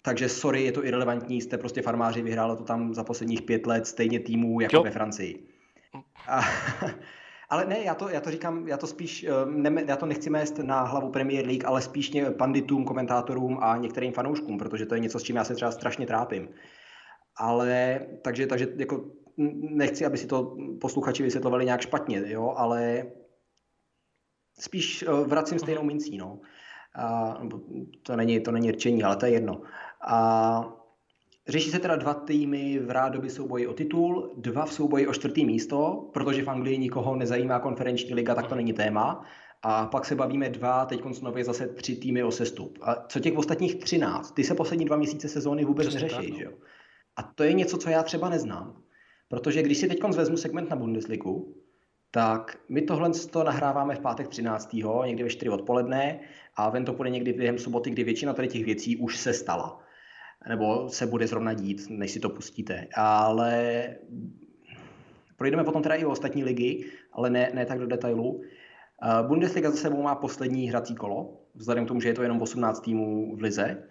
[0.01, 3.87] Takže sorry, je to irrelevantní, jste prostě farmáři, vyhrálo to tam za posledních pět let
[3.87, 4.83] stejně týmů jako jo.
[4.83, 5.50] ve Francii.
[6.27, 6.41] A,
[7.49, 10.29] ale ne, já to, já to říkám, já to spíš, eh, ne, já to nechci
[10.29, 14.99] mést na hlavu Premier League, ale spíš panditům, komentátorům a některým fanouškům, protože to je
[14.99, 16.49] něco, s čím já se třeba strašně trápím.
[17.37, 19.05] Ale, takže, takže jako
[19.61, 23.05] nechci, aby si to posluchači vysvětlovali nějak špatně, jo, ale
[24.59, 26.39] spíš eh, vracím stejnou mincí, no.
[26.95, 27.37] A,
[28.03, 29.61] to, není, to není rčení, ale to je jedno.
[30.07, 30.80] A
[31.47, 35.45] Řeší se teda dva týmy v rádoby souboji o titul, dva v souboji o čtvrtý
[35.45, 39.25] místo, protože v Anglii nikoho nezajímá konferenční liga, tak to není téma.
[39.63, 42.79] A pak se bavíme dva, teď nově zase tři týmy o sestup.
[42.81, 44.31] A co těch ostatních třináct?
[44.31, 46.37] Ty se poslední dva měsíce sezóny vůbec Přesně neřeší, tak, no.
[46.37, 46.51] že jo?
[47.15, 48.83] A to je něco, co já třeba neznám.
[49.27, 51.55] Protože když si teď vezmu segment na Bundesligu,
[52.11, 54.75] tak my tohle to nahráváme v pátek 13.
[55.05, 56.19] někdy ve 4 odpoledne
[56.55, 59.80] a ven to půjde někdy během soboty, kdy většina tady těch věcí už se stala
[60.49, 62.87] nebo se bude zrovna dít, než si to pustíte.
[62.95, 63.87] Ale
[65.37, 68.41] projdeme potom teda i o ostatní ligy, ale ne, ne tak do detailu.
[69.27, 72.79] Bundesliga za sebou má poslední hrací kolo, vzhledem k tomu, že je to jenom 18
[72.79, 73.83] týmů v lize,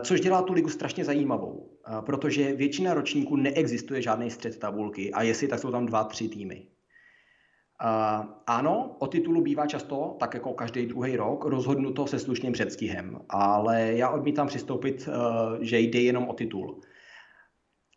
[0.00, 1.70] což dělá tu ligu strašně zajímavou,
[2.06, 6.66] protože většina ročníků neexistuje žádný střed tabulky a jestli, tak jsou tam dva, tři týmy.
[7.84, 13.18] Uh, ano, o titulu bývá často, tak jako každý druhý rok, rozhodnuto se slušným předstihem,
[13.28, 15.14] ale já odmítám přistoupit, uh,
[15.60, 16.80] že jde jenom o titul.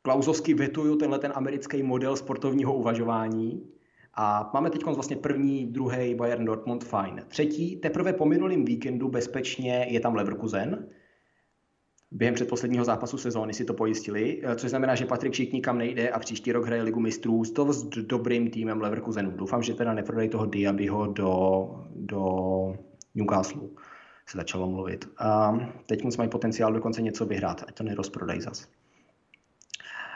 [0.02, 3.70] Klauzovsky vetuju tenhle ten americký model sportovního uvažování
[4.14, 7.26] a máme teď vlastně první, druhý Bayern Dortmund, fajn.
[7.28, 10.90] Třetí, teprve po minulém víkendu bezpečně je tam Leverkusen,
[12.12, 16.10] během předposledního zápasu sezóny si to pojistili, eh, což znamená, že Patrik Šik nikam nejde
[16.10, 19.32] a příští rok hraje ligu mistrů s to s dobrým týmem Leverkusenu.
[19.32, 22.24] Doufám, že teda neprodají toho Diabyho do, do
[23.16, 23.70] Newcastle
[24.28, 25.10] se začalo mluvit.
[25.18, 28.68] A teď moc mají potenciál dokonce něco vyhrát, ať to nerozprodají zas.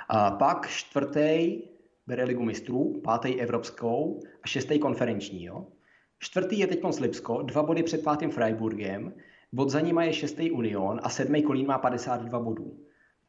[0.10, 1.62] A pak čtvrtý
[2.08, 5.44] bere ligu mistrů, pátý evropskou a šestý konferenční.
[5.44, 5.68] Jo?
[6.20, 9.14] Čtvrtý je teď Slipsko, dva body před pátým Freiburgem,
[9.54, 12.78] bod za nima je šestý Union a sedmý Kolín má 52 bodů.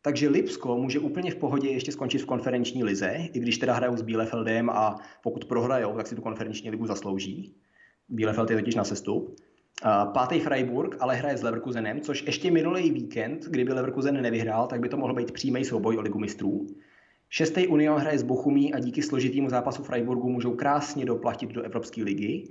[0.03, 3.97] Takže Lipsko může úplně v pohodě ještě skončit v konferenční lize, i když teda hrajou
[3.97, 7.55] s Bielefeldem a pokud prohrajou, tak si tu konferenční ligu zaslouží.
[8.09, 9.37] Bielefeld je totiž na sestup.
[10.13, 14.89] Pátý Freiburg ale hraje s Leverkusenem, což ještě minulý víkend, kdyby Leverkusen nevyhrál, tak by
[14.89, 16.67] to mohl být přímý souboj o ligu mistrů.
[17.29, 22.03] Šestý Union hraje s Bochumí a díky složitému zápasu Freiburgu můžou krásně doplatit do Evropské
[22.03, 22.49] ligy.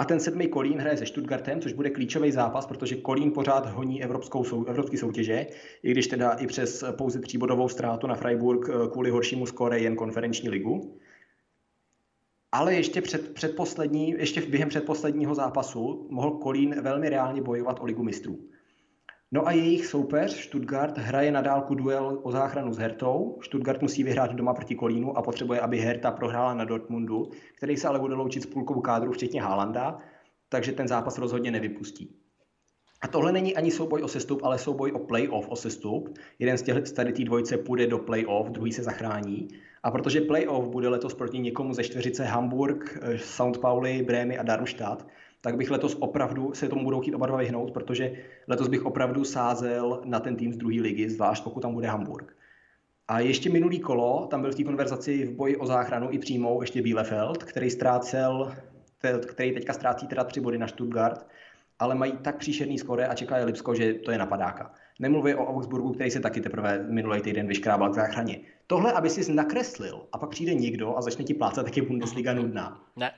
[0.00, 4.02] A ten sedmý Kolín hraje se Stuttgartem, což bude klíčový zápas, protože Kolín pořád honí
[4.02, 5.46] evropskou sou, evropský soutěže,
[5.82, 9.96] i když teda i přes pouze tříbodovou ztrátu na Freiburg eh, kvůli horšímu skóre jen
[9.96, 10.96] konferenční ligu.
[12.52, 18.02] Ale ještě, před, předposlední, ještě během předposledního zápasu mohl Kolín velmi reálně bojovat o ligu
[18.02, 18.38] mistrů.
[19.32, 23.38] No a jejich soupeř Stuttgart hraje na dálku duel o záchranu s Hertou.
[23.42, 27.88] Stuttgart musí vyhrát doma proti Kolínu a potřebuje, aby Herta prohrála na Dortmundu, který se
[27.88, 29.98] ale bude loučit s půlkou kádru, včetně Haalanda,
[30.48, 32.16] takže ten zápas rozhodně nevypustí.
[33.02, 36.18] A tohle není ani souboj o sestup, ale souboj o playoff o sestup.
[36.38, 39.48] Jeden z těch tady té dvojce půjde do playoff, druhý se zachrání.
[39.82, 43.58] A protože playoff bude letos proti někomu ze čtveřice Hamburg, eh, St.
[43.60, 45.06] Pauli, Brémy a Darmstadt,
[45.40, 48.12] tak bych letos opravdu se tomu budou chtít oba dva vyhnout, protože
[48.48, 52.36] letos bych opravdu sázel na ten tým z druhé ligy, zvlášť pokud tam bude Hamburg.
[53.08, 56.60] A ještě minulý kolo, tam byl v té konverzaci v boji o záchranu i přímou
[56.60, 58.52] ještě Bielefeld, který ztrácel,
[59.26, 61.26] který teďka ztrácí teda tři body na Stuttgart,
[61.78, 64.72] ale mají tak příšerný skore a čeká je Lipsko, že to je napadáka.
[64.98, 68.40] Nemluvě o Augsburgu, který se taky teprve minulý týden vyškrábal k záchraně.
[68.66, 72.34] Tohle, aby si nakreslil a pak přijde někdo a začne ti plácat, tak je Bundesliga
[72.34, 72.80] nudná.
[72.96, 73.12] Ne,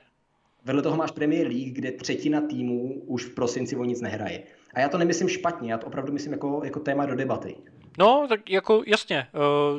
[0.65, 4.43] Vedle toho máš Premier League, kde třetina týmů už v prosinci o nic nehraje.
[4.73, 7.55] A já to nemyslím špatně, já to opravdu myslím jako, jako téma do debaty.
[7.97, 9.17] No, tak jako jasně.
[9.17, 9.29] Eh,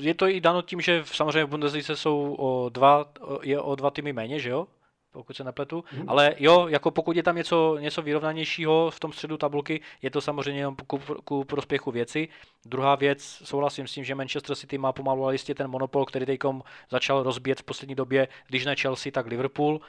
[0.01, 3.12] je to i dano tím, že samozřejmě v Bundeslize jsou o dva,
[3.43, 4.66] je o dva týmy méně, že jo?
[5.15, 5.85] Pokud se nepletu.
[5.91, 6.09] Hmm.
[6.09, 10.21] Ale jo, jako pokud je tam něco, něco vyrovnanějšího v tom středu tabulky, je to
[10.21, 12.29] samozřejmě jenom ku, ku prospěchu věci.
[12.65, 16.27] Druhá věc, souhlasím s tím, že Manchester City má pomalu ale jistě ten monopol, který
[16.27, 19.81] teďkom začal rozbíjet v poslední době, když ne Chelsea, tak Liverpool.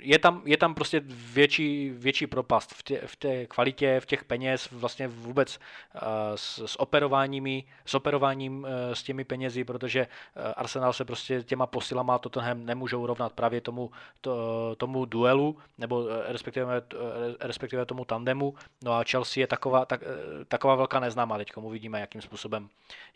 [0.00, 4.24] Je tam, je tam prostě větší, větší propast v, tě, v té kvalitě, v těch
[4.24, 6.00] peněz, vlastně vůbec uh,
[6.34, 11.66] s, s, operováními, s operováním uh, s těmi penězi, protože uh, Arsenal se prostě těma
[11.66, 13.90] posilama Tottenham nemůžou rovnat právě tomu,
[14.20, 16.82] to, tomu duelu, nebo respektive,
[17.40, 18.54] respektive tomu tandemu.
[18.84, 20.00] No a Chelsea je taková, tak,
[20.48, 22.68] taková velká neznámá teď uvidíme, jakým způsobem,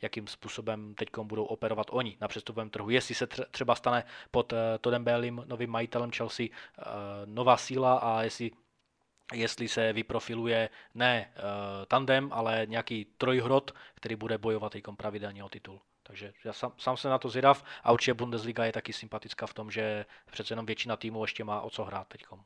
[0.02, 2.90] jakým způsobem teď budou operovat oni na přestupovém trhu.
[2.90, 6.46] Jestli se třeba stane pod Todem Bellim novým majitelem Chelsea
[7.24, 8.50] nová síla a jestli
[9.32, 11.42] jestli se vyprofiluje ne uh,
[11.88, 15.80] tandem, ale nějaký trojhrot, který bude bojovat pravidelně o titul.
[16.02, 19.54] Takže já sám, sám jsem na to zvědav a určitě Bundesliga je taky sympatická v
[19.54, 22.40] tom, že přece jenom většina týmů ještě má o co hrát teďkom.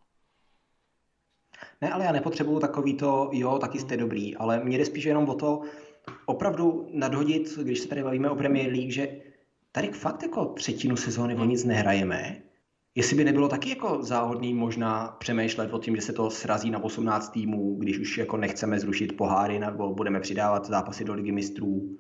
[1.81, 5.29] Ne, ale já nepotřebuju takový to, jo, taky jste dobrý, ale mě jde spíš jenom
[5.29, 5.63] o to
[6.27, 9.21] opravdu nadhodit, když se tady bavíme o Premier League, že
[9.73, 12.48] tady fakt jako třetinu sezóny o nic nehrajeme
[12.99, 16.85] Jestli by nebylo taky jako záhodný možná přemýšlet o tím, že se to srazí na
[16.85, 21.97] 18 týmů, když už jako nechceme zrušit poháry nebo budeme přidávat zápasy do ligy mistrů.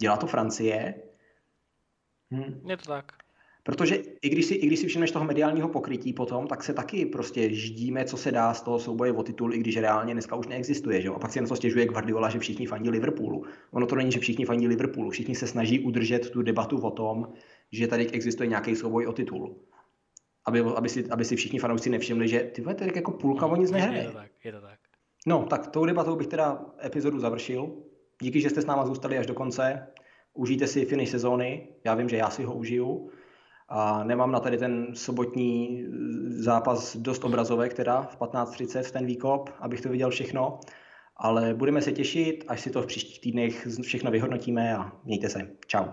[0.00, 0.94] Dělá to Francie?
[2.34, 2.60] Hm.
[2.68, 3.12] Je to tak.
[3.62, 7.06] Protože i když, si, i když si všimneš toho mediálního pokrytí potom, tak se taky
[7.06, 10.46] prostě ždíme, co se dá z toho souboje o titul, i když reálně dneska už
[10.46, 11.02] neexistuje.
[11.02, 11.08] Že?
[11.08, 13.44] A pak si jen to stěžuje Guardiola, že všichni fandí Liverpoolu.
[13.70, 15.10] Ono to není, že všichni fandí Liverpoolu.
[15.10, 17.32] Všichni se snaží udržet tu debatu o tom,
[17.72, 19.56] že tady existuje nějaký souboj o titul
[20.44, 23.56] aby, aby, si, aby si všichni fanoušci nevšimli, že ty vole, tady jako půlka o
[23.56, 24.02] nic nehraje.
[24.02, 24.78] Je to tak, je to tak.
[25.26, 27.72] No, tak tou debatou bych teda epizodu završil.
[28.22, 29.86] Díky, že jste s náma zůstali až do konce.
[30.34, 31.68] Užijte si finish sezóny.
[31.84, 33.10] Já vím, že já si ho užiju.
[33.68, 35.84] A nemám na tady ten sobotní
[36.28, 40.60] zápas dost obrazovek, teda v 15.30 v ten výkop, abych to viděl všechno.
[41.16, 45.50] Ale budeme se těšit, až si to v příštích týdnech všechno vyhodnotíme a mějte se.
[45.66, 45.88] Ciao.